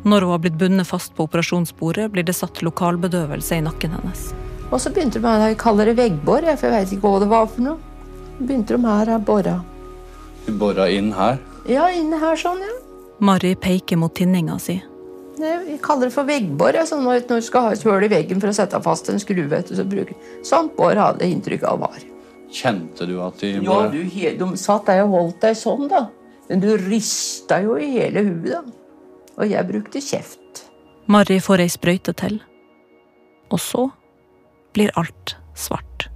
Når 0.08 0.26
hun 0.26 0.34
har 0.34 0.42
blitt 0.42 0.58
bundet 0.58 0.88
fast 0.88 1.14
på 1.14 1.26
operasjonsbordet, 1.28 2.08
blir 2.12 2.26
det 2.26 2.34
satt 2.36 2.60
lokalbedøvelse 2.66 3.58
i 3.58 3.64
nakken 3.64 3.94
hennes. 3.96 4.28
Og 4.68 4.82
så 4.82 4.92
begynte 4.92 5.18
de 5.18 5.24
med 5.24 5.40
det 5.40 5.52
jeg 5.52 5.60
kaller 5.62 5.90
det 5.90 5.96
veggbor, 5.98 6.44
for 6.50 6.68
jeg 6.68 6.74
veit 6.74 6.92
ikke 6.96 7.06
hva 7.06 7.22
det 7.22 7.30
var 7.30 7.48
for 7.54 7.64
noe. 7.64 7.78
Begynte 8.38 8.76
de 8.76 8.84
her 8.84 9.14
å 9.14 9.22
bore. 9.30 9.54
Du 10.46 10.52
bora 10.58 10.90
inn 10.90 11.12
her? 11.16 11.40
Ja, 11.68 11.88
inne 11.94 12.20
her 12.20 12.36
sånn, 12.40 12.60
ja. 12.64 12.76
Mari 13.18 13.54
peker 13.58 13.98
mot 13.98 14.14
tinninga 14.14 14.58
si. 14.62 14.78
Vi 15.38 15.78
kaller 15.82 16.08
det 16.08 16.14
for 16.14 16.26
veggbor. 16.26 16.76
Sånn 16.86 17.04
når 17.06 17.24
du 17.28 17.40
skal 17.44 17.68
ha 17.68 17.74
et 17.74 17.82
hull 17.86 18.06
i 18.06 18.10
veggen 18.10 18.42
for 18.42 18.50
å 18.50 18.56
sette 18.56 18.78
fast 18.82 19.10
en 19.10 19.20
skrue. 19.22 19.46
vet 19.50 19.70
du, 19.70 19.76
så 19.78 19.86
bruker 19.86 20.14
Sånt 20.46 20.74
bor 20.76 20.94
hadde 20.98 21.26
inntrykk 21.26 21.66
av 21.68 21.82
var. 21.86 21.98
Kjente 22.50 23.06
du 23.06 23.18
at 23.22 23.38
de 23.40 23.58
Ja, 23.62 23.78
du, 23.92 24.02
De 24.08 24.56
satt 24.56 24.86
der 24.86 25.04
og 25.04 25.14
holdt 25.14 25.40
deg 25.42 25.56
sånn, 25.58 25.86
da. 25.90 26.08
Men 26.48 26.62
du 26.64 26.70
rista 26.80 27.60
jo 27.62 27.76
i 27.76 27.90
hele 27.98 28.24
huet, 28.24 28.50
da. 28.50 28.62
Og 29.38 29.46
jeg 29.46 29.68
brukte 29.68 30.02
kjeft. 30.02 30.64
Mari 31.06 31.38
får 31.40 31.62
ei 31.62 31.70
sprøyte 31.70 32.14
til. 32.18 32.40
Og 33.52 33.60
så 33.62 33.86
blir 34.74 34.90
alt 34.98 35.36
svart. 35.56 36.08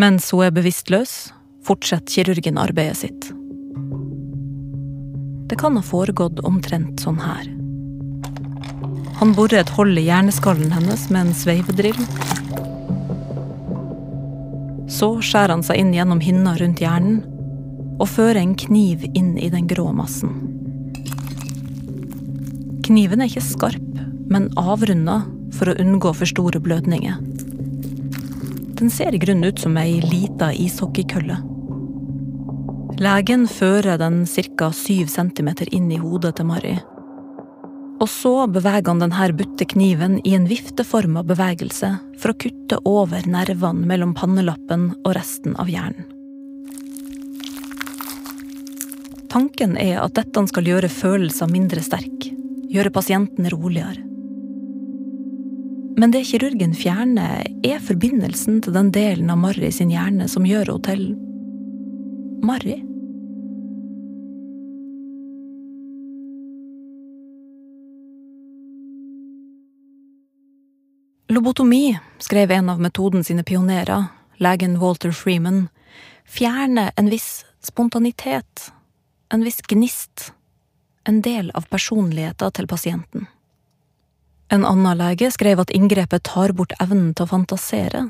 Mens 0.00 0.30
hun 0.32 0.46
er 0.46 0.54
bevisstløs, 0.54 1.32
fortsetter 1.66 2.10
kirurgen 2.10 2.58
arbeidet 2.58 2.96
sitt. 3.02 3.28
Det 5.52 5.58
kan 5.60 5.74
ha 5.76 5.82
foregått 5.84 6.38
omtrent 6.48 7.02
sånn 7.04 7.18
her. 7.20 7.42
Han 9.18 9.34
borer 9.36 9.58
et 9.58 9.72
hold 9.76 9.98
i 10.00 10.06
hjerneskallen 10.06 10.70
hennes 10.72 11.02
med 11.12 11.26
en 11.26 11.34
sveivedrill. 11.36 11.98
Så 14.88 15.10
skjærer 15.20 15.52
han 15.52 15.66
seg 15.66 15.82
inn 15.82 15.92
gjennom 15.92 16.24
hinna 16.24 16.56
rundt 16.56 16.80
hjernen 16.80 17.20
og 17.98 18.08
fører 18.14 18.40
en 18.40 18.56
kniv 18.56 19.04
inn 19.12 19.34
i 19.36 19.52
den 19.52 19.68
grå 19.68 19.90
massen. 19.92 20.32
Kniven 22.88 23.20
er 23.20 23.28
ikke 23.28 23.44
skarp, 23.44 24.02
men 24.32 24.48
avrunda 24.56 25.20
for 25.52 25.68
å 25.68 25.76
unngå 25.84 26.16
for 26.16 26.32
store 26.32 26.64
blødninger. 26.64 27.20
Den 28.80 28.88
ser 28.88 29.12
i 29.12 29.20
grunnen 29.20 29.52
ut 29.52 29.60
som 29.60 29.76
ei 29.76 30.00
lita 30.00 30.48
ishockeykølle. 30.56 31.42
Legen 33.02 33.48
fører 33.50 33.96
den 33.98 34.26
ca. 34.26 34.68
7 34.70 35.08
cm 35.10 35.48
inn 35.74 35.88
i 35.90 35.96
hodet 35.98 36.36
til 36.38 36.46
Mari. 36.46 36.74
Og 37.98 38.06
så 38.10 38.46
beveger 38.46 38.92
han 38.92 39.00
denne 39.02 39.26
butte 39.34 39.66
kniven 39.66 40.20
i 40.22 40.36
en 40.36 40.44
vifteforma 40.46 41.24
bevegelse 41.26 41.96
for 42.22 42.30
å 42.30 42.36
kutte 42.44 42.78
over 42.86 43.26
nervene 43.26 43.88
mellom 43.90 44.12
pannelappen 44.14 44.92
og 45.00 45.16
resten 45.16 45.56
av 45.58 45.72
hjernen. 45.72 46.06
Tanken 49.32 49.74
er 49.80 49.98
at 50.04 50.14
dette 50.20 50.46
skal 50.52 50.70
gjøre 50.70 50.92
følelser 50.92 51.50
mindre 51.50 51.82
sterke, 51.82 52.30
gjøre 52.70 52.94
pasienten 52.94 53.50
roligere. 53.50 53.98
Men 55.98 56.14
det 56.14 56.22
kirurgen 56.30 56.76
fjerner, 56.76 57.50
er 57.66 57.82
forbindelsen 57.82 58.62
til 58.62 58.78
den 58.78 58.94
delen 58.94 59.32
av 59.32 59.42
Mari 59.42 59.74
sin 59.74 59.90
hjerne 59.90 60.30
som 60.30 60.46
gjør 60.46 60.76
henne 60.76 60.86
til 60.86 61.04
Mari. 62.46 62.78
Lobotomi, 71.32 71.98
skrev 72.18 72.50
en 72.50 72.68
av 72.68 72.80
metoden 72.80 73.24
sine 73.24 73.42
pionerer, 73.42 74.04
legen 74.36 74.78
Walter 74.78 75.12
Freeman, 75.12 75.68
fjerner 76.24 76.92
en 76.96 77.06
viss 77.08 77.44
spontanitet, 77.64 78.72
en 79.32 79.44
viss 79.44 79.62
gnist, 79.62 80.32
en 81.04 81.22
del 81.24 81.48
av 81.56 81.64
personligheten 81.72 82.52
til 82.52 82.68
pasienten. 82.68 83.24
En 84.52 84.66
annen 84.68 84.98
lege 85.00 85.30
skrev 85.32 85.62
at 85.64 85.72
inngrepet 85.72 86.26
tar 86.28 86.52
bort 86.52 86.76
evnen 86.76 87.14
til 87.14 87.24
å 87.24 87.32
fantasere, 87.32 88.04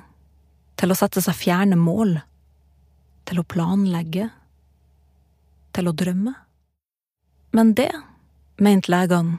til 0.75 0.91
å 0.91 0.99
sette 0.99 1.23
seg 1.23 1.39
fjerne 1.45 1.79
mål, 1.79 2.17
til 3.31 3.39
å 3.39 3.47
planlegge, 3.47 4.33
til 5.71 5.93
å 5.93 5.95
drømme. 5.95 6.35
Men 7.55 7.73
det, 7.79 7.93
mente 8.59 8.91
legene, 8.91 9.39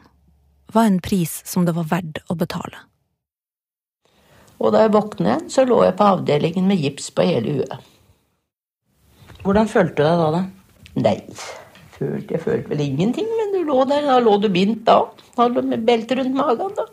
var 0.71 0.87
en 0.87 1.03
pris 1.03 1.41
som 1.43 1.67
det 1.67 1.75
var 1.75 1.91
verdt 1.91 2.23
å 2.31 2.39
betale. 2.39 2.85
Og 4.63 4.71
da 4.71 4.85
jeg 4.85 4.93
våknet 4.95 5.27
igjen, 5.27 5.49
så 5.51 5.65
lå 5.67 5.81
jeg 5.83 5.97
på 5.99 6.07
avdelingen 6.07 6.69
med 6.69 6.79
gips 6.79 7.09
på 7.11 7.25
hele 7.27 7.57
huet. 7.57 7.89
Hvordan 9.43 9.67
følte 9.67 9.99
du 9.99 10.05
deg 10.07 10.21
da? 10.21 10.27
da? 10.37 10.43
Nei, 11.03 11.17
følte, 11.97 12.37
jeg 12.37 12.43
følte 12.45 12.71
vel 12.71 12.83
ingenting, 12.85 13.27
men 13.27 13.51
du 13.51 13.59
lå 13.67 13.81
der, 13.89 14.05
da 14.07 14.21
lå 14.23 14.37
du 14.39 14.47
bindt 14.53 14.85
da. 14.87 15.01
Hadde 15.35 15.65
med 15.67 15.83
belte 15.87 16.15
rundt 16.19 16.37
magen, 16.37 16.77
da. 16.77 16.87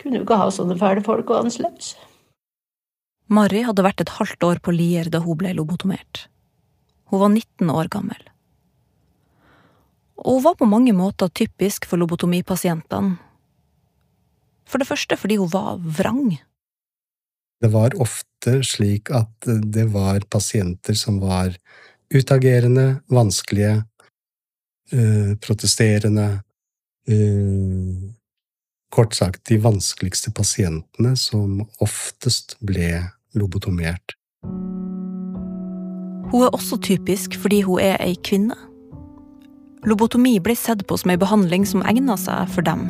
Kunne 0.00 0.22
jo 0.22 0.24
ikke 0.24 0.40
ha 0.40 0.48
sånne 0.54 0.78
fæle 0.80 1.04
folk 1.04 1.28
og 1.34 1.50
løs. 1.60 1.92
Mari 3.30 3.60
hadde 3.62 3.84
vært 3.84 4.00
et 4.02 4.16
halvt 4.16 4.48
år 4.48 4.64
på 4.64 4.72
Lier 4.74 5.10
da 5.12 5.20
hun 5.22 5.36
ble 5.38 5.52
lobotomert. 5.54 6.24
Hun 7.12 7.20
var 7.20 7.34
19 7.34 7.68
år 7.74 7.90
gammel. 7.92 8.22
Og 10.24 10.38
hun 10.38 10.44
var 10.48 10.56
på 10.56 10.68
mange 10.68 10.94
måter 10.96 11.28
typisk 11.28 11.86
for 11.90 12.00
lobotomipasientene. 12.00 13.18
For 14.70 14.78
det 14.78 14.88
første 14.88 15.18
fordi 15.18 15.40
hun 15.40 15.50
var 15.52 15.80
vrang. 15.82 16.38
Det 17.60 17.72
var 17.74 17.96
ofte 18.00 18.60
slik 18.64 19.10
at 19.12 19.50
det 19.74 19.90
var 19.92 20.22
pasienter 20.30 20.96
som 20.96 21.18
var 21.20 21.52
utagerende, 22.14 23.02
vanskelige, 23.10 23.82
øh, 24.92 25.36
protesterende 25.42 26.40
øh, 27.08 28.10
Kort 28.90 29.14
sagt 29.14 29.44
de 29.46 29.54
vanskeligste 29.62 30.32
pasientene 30.34 31.12
som 31.16 31.60
oftest 31.78 32.56
ble 32.66 33.04
lobotomert. 33.38 34.16
Hun 36.30 36.42
er 36.42 36.50
også 36.50 36.78
typisk 36.82 37.36
fordi 37.38 37.60
hun 37.66 37.78
er 37.80 38.02
ei 38.02 38.16
kvinne. 38.26 38.56
Lobotomi 39.86 40.40
ble 40.42 40.56
sett 40.58 40.82
på 40.90 40.98
som 40.98 41.14
ei 41.14 41.20
behandling 41.22 41.68
som 41.70 41.86
egna 41.86 42.18
seg 42.18 42.50
for 42.50 42.66
dem. 42.66 42.88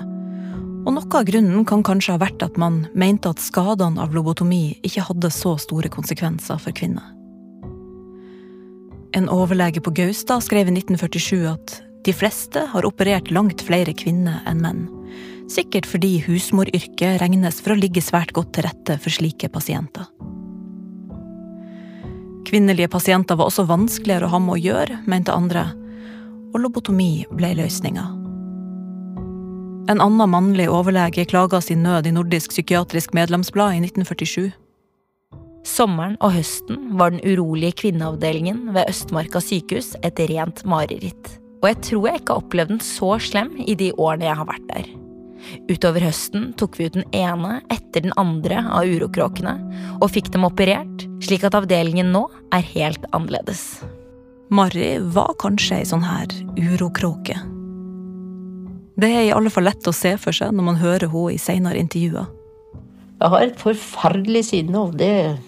Og 0.81 0.95
noe 0.97 1.19
av 1.19 1.27
grunnen 1.29 1.65
kan 1.69 1.83
kanskje 1.85 2.15
ha 2.15 2.21
vært 2.23 2.43
at 2.45 2.57
man 2.61 2.87
mente 2.97 3.29
at 3.29 3.43
skadene 3.43 4.01
av 4.01 4.15
lobotomi 4.17 4.79
ikke 4.87 5.05
hadde 5.11 5.33
så 5.35 5.57
store 5.61 5.91
konsekvenser 5.93 6.61
for 6.63 6.77
kvinner. 6.77 7.05
En 9.13 9.29
overlege 9.29 9.83
på 9.83 9.93
Gaustad 9.93 10.45
skrev 10.47 10.71
i 10.71 10.77
1947 10.79 11.49
at 11.51 11.81
de 12.07 12.15
fleste 12.17 12.63
har 12.73 12.87
operert 12.89 13.29
langt 13.35 13.61
flere 13.67 13.93
kvinner 13.93 14.41
enn 14.49 14.63
menn. 14.65 14.87
Sikkert 15.51 15.89
fordi 15.91 16.21
husmoryrket 16.25 17.19
regnes 17.21 17.59
for 17.61 17.75
å 17.75 17.81
ligge 17.81 18.01
svært 18.05 18.33
godt 18.37 18.55
til 18.57 18.69
rette 18.69 18.97
for 19.03 19.13
slike 19.13 19.51
pasienter. 19.53 20.07
Kvinnelige 22.47 22.89
pasienter 22.91 23.37
var 23.37 23.51
også 23.51 23.67
vanskeligere 23.69 24.31
å 24.31 24.33
ha 24.33 24.41
med 24.43 24.57
å 24.57 24.63
gjøre, 24.63 25.03
mente 25.11 25.35
andre, 25.35 25.67
og 26.55 26.63
lobotomi 26.63 27.27
ble 27.35 27.53
løsninga. 27.59 28.20
En 29.91 29.99
annen 29.99 30.31
mannlig 30.31 30.69
overlege 30.71 31.25
klaga 31.27 31.59
sin 31.61 31.81
nød 31.83 32.07
i 32.07 32.13
Nordisk 32.15 32.53
psykiatrisk 32.53 33.11
medlemsblad 33.17 33.75
i 33.75 33.81
1947. 33.83 34.53
Sommeren 35.67 36.15
og 36.23 36.37
høsten 36.37 36.93
var 37.01 37.11
den 37.11 37.25
urolige 37.27 37.75
kvinneavdelingen 37.83 38.69
ved 38.77 38.87
Østmarka 38.87 39.43
sykehus 39.43 39.97
et 40.07 40.23
rent 40.31 40.63
mareritt. 40.63 41.35
Og 41.59 41.73
jeg 41.73 41.81
tror 41.89 42.07
jeg 42.07 42.23
ikke 42.23 42.37
har 42.37 42.45
opplevd 42.45 42.75
den 42.77 42.83
så 42.87 43.11
slem 43.19 43.51
i 43.67 43.75
de 43.75 43.91
årene 43.97 44.31
jeg 44.31 44.39
har 44.39 44.51
vært 44.53 44.71
der. 44.71 44.89
Utover 45.67 46.07
høsten 46.07 46.51
tok 46.61 46.79
vi 46.79 46.87
ut 46.87 46.95
den 47.01 47.11
ene 47.11 47.59
etter 47.75 48.07
den 48.07 48.15
andre 48.21 48.63
av 48.71 48.87
urokråkene 48.87 49.57
og 49.99 50.11
fikk 50.15 50.31
dem 50.31 50.47
operert, 50.47 51.09
slik 51.25 51.43
at 51.49 51.59
avdelingen 51.59 52.15
nå 52.15 52.29
er 52.55 52.63
helt 52.77 53.11
annerledes. 53.11 53.81
Mari 54.55 55.01
var 55.17 55.35
kanskje 55.43 55.83
ei 55.83 55.89
sånn 55.89 56.07
her 56.07 56.31
urokråke. 56.55 57.43
Det 59.01 59.09
er 59.09 59.23
i 59.25 59.33
alle 59.33 59.49
fall 59.53 59.65
lett 59.65 59.87
å 59.89 59.95
se 59.97 60.13
for 60.21 60.37
seg 60.37 60.53
når 60.53 60.67
man 60.67 60.81
hører 60.81 61.09
henne 61.09 61.33
i 61.33 61.41
seinere 61.41 61.81
intervjuer. 61.81 62.27
Jeg 63.21 63.33
har 63.33 63.45
et 63.45 63.61
forferdelig 63.61 64.43
sinne, 64.51 64.81
og 64.81 64.99
det, 65.01 65.39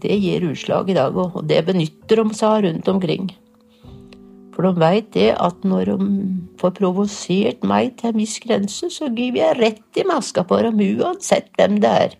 det 0.00 0.16
gir 0.20 0.46
utslag 0.48 0.88
i 0.92 0.96
dag. 0.96 1.16
Og 1.16 1.42
det 1.48 1.62
benytter 1.66 2.22
de 2.22 2.36
seg 2.36 2.48
av 2.48 2.64
rundt 2.64 2.90
omkring. 2.92 3.28
For 4.56 4.66
de 4.66 4.82
veit 4.82 5.12
det 5.14 5.30
at 5.36 5.60
når 5.68 5.92
de 5.92 6.08
får 6.60 6.74
provosert 6.80 7.64
meg 7.68 7.94
til 8.00 8.10
en 8.10 8.20
viss 8.20 8.38
grense, 8.42 8.90
så 8.90 9.08
gyver 9.08 9.40
jeg 9.40 9.58
rett 9.60 10.00
i 10.00 10.06
maska 10.08 10.44
på 10.48 10.60
dem 10.66 10.80
uansett 10.98 11.52
hvem 11.56 11.78
det 11.84 11.94
er. 12.08 12.18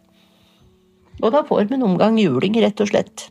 Og 1.18 1.32
da 1.34 1.42
får 1.48 1.66
vi 1.66 1.78
en 1.78 1.88
omgang 1.88 2.20
juling, 2.20 2.60
rett 2.62 2.80
og 2.84 2.92
slett. 2.92 3.28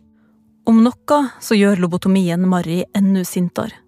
Om 0.68 0.82
noe 0.84 1.20
så 1.40 1.56
gjør 1.56 1.86
lobotomien 1.86 2.44
Mari 2.50 2.82
enda 2.98 3.24
sintere. 3.26 3.87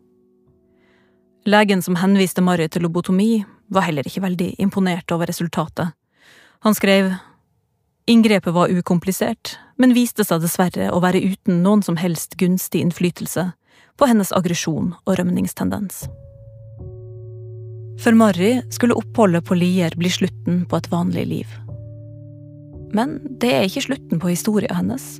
Legen 1.45 1.81
som 1.81 1.95
henviste 1.95 2.41
Mari 2.43 2.67
til 2.67 2.83
lobotomi, 2.83 3.45
var 3.69 3.85
heller 3.85 4.07
ikke 4.07 4.23
veldig 4.25 4.53
imponert 4.59 5.11
over 5.13 5.29
resultatet. 5.29 5.93
Han 6.65 6.75
skrev 6.75 7.13
Inngrepet 8.09 8.53
var 8.53 8.71
ukomplisert, 8.73 9.59
men 9.77 9.93
viste 9.93 10.25
seg 10.25 10.41
dessverre 10.41 10.87
å 10.89 11.01
være 11.03 11.21
uten 11.21 11.61
noen 11.61 11.83
som 11.85 11.99
helst 12.01 12.33
gunstig 12.41 12.81
innflytelse 12.81 13.51
på 14.01 14.07
hennes 14.09 14.31
aggresjon 14.33 14.95
og 15.05 15.19
rømningstendens. 15.19 16.07
For 18.01 18.17
Marry 18.17 18.63
skulle 18.73 18.97
oppholdet 18.97 19.45
på 19.45 19.59
Lier 19.59 19.93
bli 19.99 20.09
slutten 20.09 20.63
på 20.65 20.79
et 20.79 20.89
vanlig 20.89 21.25
liv. 21.29 21.53
Men 22.95 23.19
det 23.41 23.51
er 23.53 23.67
ikke 23.67 23.85
slutten 23.91 24.23
på 24.23 24.31
historien 24.31 24.73
hennes. 24.73 25.19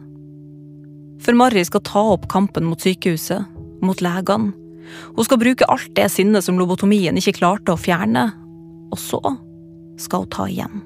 For 1.22 1.38
Marry 1.38 1.61
skal 1.67 1.84
ta 1.86 2.01
opp 2.15 2.26
kampen 2.32 2.65
mot 2.65 2.82
sykehuset, 2.82 3.45
mot 3.86 4.01
legene. 4.01 4.55
Hun 5.16 5.26
skal 5.26 5.42
bruke 5.42 5.68
alt 5.70 5.92
det 5.96 6.08
sinnet 6.14 6.46
som 6.46 6.60
lobotomien 6.60 7.18
ikke 7.20 7.38
klarte 7.42 7.74
å 7.74 7.80
fjerne, 7.80 8.30
og 8.90 9.00
så 9.00 9.22
skal 10.00 10.26
hun 10.26 10.34
ta 10.34 10.48
igjen. 10.50 10.82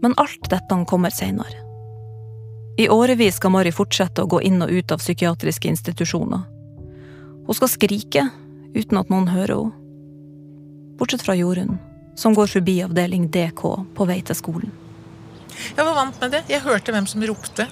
Men 0.00 0.14
alt 0.20 0.48
dette 0.52 0.78
kommer 0.88 1.12
seinere. 1.12 1.66
I 2.80 2.88
årevis 2.88 3.36
skal 3.36 3.52
Mari 3.52 3.72
fortsette 3.74 4.24
å 4.24 4.30
gå 4.30 4.40
inn 4.46 4.62
og 4.64 4.70
ut 4.72 4.92
av 4.94 5.02
psykiatriske 5.02 5.68
institusjoner. 5.68 6.46
Hun 7.44 7.56
skal 7.58 7.68
skrike 7.68 8.22
uten 8.72 9.00
at 9.00 9.10
noen 9.12 9.28
hører 9.28 9.56
henne. 9.58 9.76
Bortsett 11.00 11.22
fra 11.24 11.32
Jorunn, 11.32 11.78
som 12.16 12.34
går 12.36 12.50
forbi 12.52 12.74
avdeling 12.84 13.30
DK 13.32 13.62
på 13.96 14.06
vei 14.08 14.18
til 14.20 14.36
skolen. 14.36 14.72
Jeg 15.76 15.80
var 15.80 15.94
vant 15.96 16.18
med 16.20 16.34
det. 16.34 16.42
Jeg 16.52 16.60
hørte 16.64 16.92
hvem 16.92 17.06
som 17.08 17.24
ropte. 17.24 17.64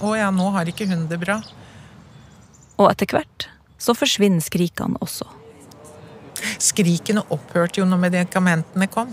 Å 0.00 0.12
ja, 0.16 0.30
nå 0.32 0.46
har 0.54 0.68
ikke 0.68 0.88
hun 0.88 1.04
det 1.10 1.18
bra. 1.20 1.38
Og 2.78 2.88
etter 2.90 3.10
hvert 3.12 3.48
så 3.82 3.94
forsvinner 3.98 4.42
skrikene 4.44 5.00
også. 5.02 5.26
Skrikene 6.62 7.24
opphørte 7.34 7.80
jo 7.80 7.86
når 7.88 8.00
medikamentene 8.06 8.88
kom. 8.90 9.12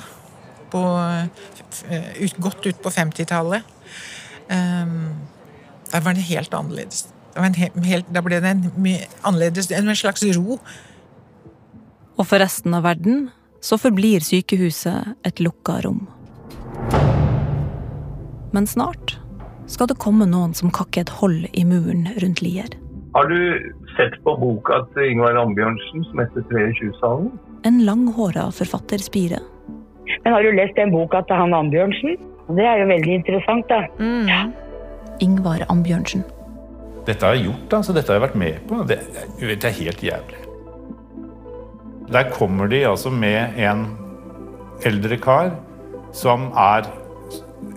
På, 0.69 0.81
ut, 2.21 2.35
godt 2.37 2.67
ut 2.69 2.81
på 2.83 2.91
50-tallet. 2.93 3.65
Um, 4.49 5.15
da 5.89 6.01
var 6.05 6.17
det 6.17 6.27
helt 6.29 6.53
annerledes. 6.53 7.07
Helt, 7.39 8.09
da 8.13 8.21
ble 8.25 8.39
det 8.41 8.51
en 8.51 8.67
annerledes, 9.25 9.71
en 9.73 9.89
slags 9.97 10.25
ro. 10.37 10.59
Og 12.19 12.27
for 12.27 12.41
resten 12.41 12.75
av 12.77 12.85
verden 12.85 13.29
så 13.65 13.79
forblir 13.79 14.23
sykehuset 14.23 15.15
et 15.27 15.41
lukka 15.41 15.79
rom. 15.85 16.05
Men 18.53 18.69
snart 18.69 19.17
skal 19.69 19.89
det 19.89 19.99
komme 20.01 20.25
noen 20.29 20.55
som 20.57 20.73
kakker 20.73 21.05
et 21.05 21.17
hold 21.19 21.45
i 21.53 21.65
muren 21.67 22.07
rundt 22.21 22.41
Lier. 22.45 22.69
Har 23.13 23.29
du 23.29 23.73
sett 23.97 24.17
på 24.23 24.35
boka 24.37 24.83
til 24.93 25.13
Ingvar 25.13 25.37
Ambjørnsen 25.41 26.03
som 26.11 26.19
heter 26.21 26.43
23-salen? 26.51 27.31
En 27.65 27.79
langhåra 27.85 28.49
forfatterspire. 28.53 29.39
Men 30.23 30.33
har 30.33 30.45
du 30.45 30.51
lest 30.53 30.77
den 30.77 30.93
boka 30.93 31.23
til 31.25 31.39
han 31.41 31.55
Ambjørnsen? 31.57 32.19
Det 32.57 32.65
er 32.65 32.83
jo 32.83 32.89
veldig 32.89 33.15
interessant, 33.19 33.65
da. 33.69 33.81
Mm. 33.97 34.53
Ingvar 35.25 35.65
Ambjørnsen. 35.69 36.21
Dette 37.07 37.25
har 37.25 37.37
jeg 37.37 37.47
gjort, 37.49 37.73
altså. 37.79 37.95
Dette 37.97 38.13
har 38.13 38.19
jeg 38.19 38.25
vært 38.27 38.37
med 38.43 38.61
på. 38.69 38.83
Det, 38.89 38.99
det 39.41 39.71
er 39.71 39.77
helt 39.79 40.03
jævlig. 40.05 40.43
Der 42.13 42.29
kommer 42.33 42.69
de 42.69 42.83
altså 42.89 43.09
med 43.13 43.57
en 43.57 43.85
eldre 44.85 45.17
kar 45.21 45.51
som 46.13 46.49
er 46.57 46.87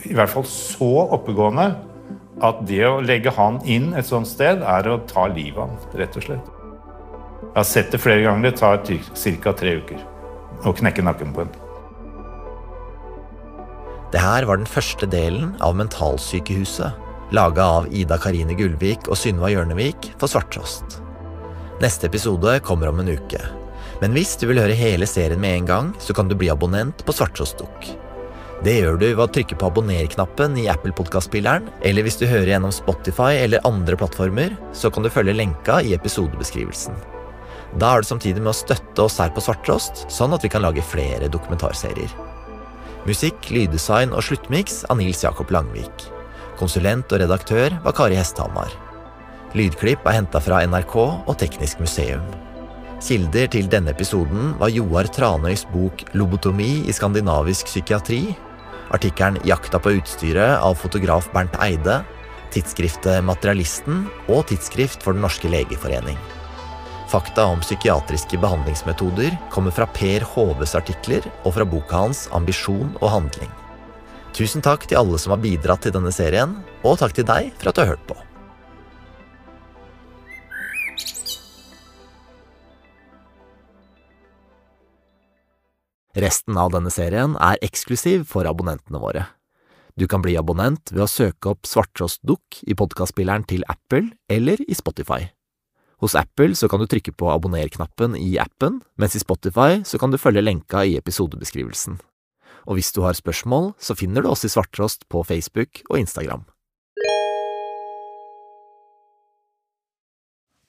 i 0.08 0.14
hvert 0.16 0.30
fall 0.32 0.44
så 0.48 0.90
oppegående 1.12 1.72
at 2.42 2.62
det 2.66 2.82
å 2.88 3.00
legge 3.04 3.32
han 3.36 3.60
inn 3.68 3.92
et 3.94 4.08
sånt 4.08 4.28
sted, 4.28 4.62
er 4.62 4.88
å 4.90 5.00
ta 5.08 5.28
livet 5.30 5.60
av 5.62 5.70
han, 5.70 5.98
rett 6.00 6.18
og 6.18 6.26
slett. 6.26 6.50
Jeg 7.42 7.58
har 7.58 7.68
sett 7.68 7.92
det 7.92 8.00
flere 8.00 8.24
ganger. 8.24 8.50
Det 8.50 8.58
tar 8.58 8.80
ca. 9.44 9.52
tre 9.52 9.76
uker 9.82 10.02
å 10.64 10.72
knekke 10.78 11.04
nakken 11.04 11.34
på 11.34 11.44
en. 11.44 11.54
Det 14.12 14.20
her 14.20 14.46
var 14.48 14.60
den 14.60 14.68
første 14.68 15.08
delen 15.08 15.54
av 15.64 15.76
Mentalsykehuset, 15.78 16.98
laga 17.32 17.64
av 17.78 17.88
Ida 17.92 18.18
Karine 18.20 18.56
Gullvik 18.58 19.08
og 19.08 19.16
Synva 19.16 19.50
Hjørnevik 19.52 20.10
for 20.20 20.28
Svarttrost. 20.28 21.00
Neste 21.82 22.06
episode 22.10 22.58
kommer 22.64 22.92
om 22.92 23.00
en 23.02 23.14
uke. 23.16 23.40
Men 24.02 24.14
hvis 24.16 24.36
du 24.38 24.48
vil 24.50 24.60
høre 24.60 24.76
hele 24.76 25.08
serien 25.08 25.40
med 25.40 25.62
en 25.62 25.68
gang, 25.70 25.92
så 26.02 26.14
kan 26.14 26.28
du 26.28 26.36
bli 26.38 26.50
abonnent 26.52 27.04
på 27.06 27.14
Svarttrostdukk. 27.16 28.01
Det 28.62 28.76
gjør 28.76 28.94
du 28.94 29.08
ved 29.08 29.20
å 29.24 29.30
trykke 29.34 29.56
på 29.58 29.68
abonner-knappen 29.72 30.52
i 30.62 30.68
Apple 30.70 30.92
Podkast-spilleren, 30.94 31.64
eller 31.82 32.04
hvis 32.06 32.20
du 32.20 32.28
hører 32.30 32.52
gjennom 32.52 32.70
Spotify 32.70 33.40
eller 33.40 33.64
andre 33.66 33.96
plattformer, 33.98 34.52
så 34.70 34.86
kan 34.86 35.02
du 35.02 35.10
følge 35.10 35.34
lenka 35.34 35.80
i 35.82 35.96
episodebeskrivelsen. 35.96 36.94
Da 37.82 37.88
er 37.90 38.04
du 38.04 38.06
samtidig 38.06 38.38
med 38.38 38.52
å 38.52 38.54
støtte 38.54 39.02
oss 39.02 39.18
her 39.18 39.32
på 39.34 39.42
Svarttrost, 39.42 40.04
sånn 40.14 40.36
at 40.36 40.46
vi 40.46 40.50
kan 40.52 40.62
lage 40.62 40.84
flere 40.86 41.26
dokumentarserier. 41.32 42.14
Musikk, 43.02 43.50
lyddesign 43.50 44.14
og 44.14 44.22
sluttmiks 44.28 44.84
av 44.86 45.00
Nils 45.00 45.24
Jakob 45.24 45.50
Langvik. 45.50 46.06
Konsulent 46.60 47.10
og 47.10 47.24
redaktør 47.24 47.74
var 47.82 47.98
Kari 47.98 48.20
Hesthamar. 48.20 48.70
Lydklipp 49.58 50.06
er 50.06 50.20
henta 50.20 50.38
fra 50.38 50.62
NRK 50.70 50.96
og 51.02 51.34
Teknisk 51.42 51.82
museum. 51.82 52.22
Kilder 53.02 53.50
til 53.50 53.66
denne 53.66 53.90
episoden 53.90 54.54
var 54.62 54.70
Joar 54.70 55.10
Tranøys 55.10 55.66
bok 55.74 56.06
'Lobotomi 56.14 56.86
i 56.86 56.94
skandinavisk 56.94 57.66
psykiatri', 57.66 58.51
artikkelen 58.92 59.40
'Jakta 59.44 59.78
på 59.78 59.96
utstyret' 59.98 60.60
av 60.60 60.74
fotograf 60.74 61.28
Bernt 61.32 61.56
Eide, 61.60 62.02
tidsskriftet 62.52 63.24
Materialisten 63.24 64.06
og 64.28 64.46
Tidsskrift 64.50 65.02
for 65.02 65.12
Den 65.12 65.24
norske 65.24 65.48
legeforening. 65.48 66.18
Fakta 67.12 67.44
om 67.44 67.60
psykiatriske 67.60 68.38
behandlingsmetoder 68.40 69.36
kommer 69.52 69.70
fra 69.70 69.86
Per 69.86 70.24
Hoves 70.32 70.74
artikler 70.74 71.26
og 71.44 71.54
fra 71.54 71.64
boka 71.64 71.96
hans 72.06 72.28
'Ambisjon 72.32 72.96
og 73.00 73.10
handling'. 73.10 73.52
Tusen 74.32 74.62
takk 74.64 74.86
til 74.88 74.96
alle 74.96 75.18
som 75.18 75.34
har 75.34 75.42
bidratt 75.44 75.82
til 75.84 75.92
denne 75.92 76.12
serien, 76.12 76.56
og 76.82 76.98
takk 76.98 77.12
til 77.12 77.24
deg 77.28 77.52
for 77.58 77.68
at 77.68 77.74
du 77.74 77.80
har 77.82 77.92
hørt 77.96 78.06
på. 78.08 78.16
Resten 86.12 86.58
av 86.60 86.74
denne 86.74 86.90
serien 86.92 87.38
er 87.40 87.60
eksklusiv 87.64 88.26
for 88.28 88.44
abonnentene 88.44 89.00
våre. 89.00 89.30
Du 89.96 90.04
kan 90.08 90.20
bli 90.24 90.34
abonnent 90.36 90.92
ved 90.92 91.06
å 91.06 91.08
søke 91.08 91.52
opp 91.52 91.68
Svarttrost 91.68 92.20
Dukk 92.28 92.60
i 92.68 92.76
podkastspilleren 92.76 93.46
til 93.48 93.64
Apple 93.68 94.10
eller 94.28 94.60
i 94.68 94.76
Spotify. 94.76 95.30
Hos 96.04 96.16
Apple 96.18 96.56
så 96.58 96.68
kan 96.68 96.82
du 96.82 96.88
trykke 96.90 97.14
på 97.16 97.30
abonner-knappen 97.32 98.16
i 98.18 98.34
appen, 98.40 98.80
mens 99.00 99.16
i 99.16 99.22
Spotify 99.22 99.80
så 99.88 100.00
kan 100.00 100.12
du 100.12 100.20
følge 100.20 100.44
lenka 100.44 100.84
i 100.84 100.98
episodebeskrivelsen. 101.00 102.00
Og 102.68 102.76
hvis 102.76 102.92
du 102.92 103.00
har 103.06 103.16
spørsmål, 103.16 103.72
så 103.80 103.96
finner 103.96 104.24
du 104.24 104.28
oss 104.32 104.44
i 104.44 104.52
Svarttrost 104.52 105.08
på 105.08 105.24
Facebook 105.24 105.80
og 105.88 106.02
Instagram. 106.02 106.44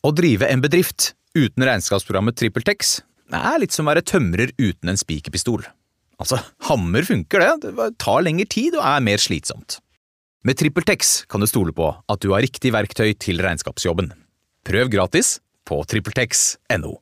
Å 0.03 0.11
drive 0.11 0.47
en 0.51 0.63
bedrift 0.63 1.13
uten 1.35 1.63
regnskapsprogrammet 1.67 2.37
TrippelTex 2.39 3.01
er 3.32 3.61
litt 3.61 3.76
som 3.76 3.88
å 3.88 3.93
være 3.93 4.05
tømrer 4.05 4.51
uten 4.59 4.91
en 4.91 4.99
spikerpistol. 4.99 5.63
Altså, 6.21 6.39
hammer 6.67 7.07
funker 7.07 7.41
det, 7.41 7.74
det 7.74 7.89
tar 8.01 8.24
lengre 8.26 8.47
tid 8.49 8.78
og 8.78 8.86
er 8.86 9.03
mer 9.05 9.21
slitsomt. 9.21 9.80
Med 10.43 10.59
TrippelTex 10.59 11.24
kan 11.32 11.43
du 11.43 11.47
stole 11.47 11.71
på 11.76 11.88
at 11.93 12.24
du 12.24 12.34
har 12.36 12.43
riktig 12.43 12.74
verktøy 12.76 13.13
til 13.15 13.39
regnskapsjobben. 13.43 14.11
Prøv 14.67 14.91
gratis 14.91 15.38
på 15.67 15.80
TrippelTex.no. 15.88 16.97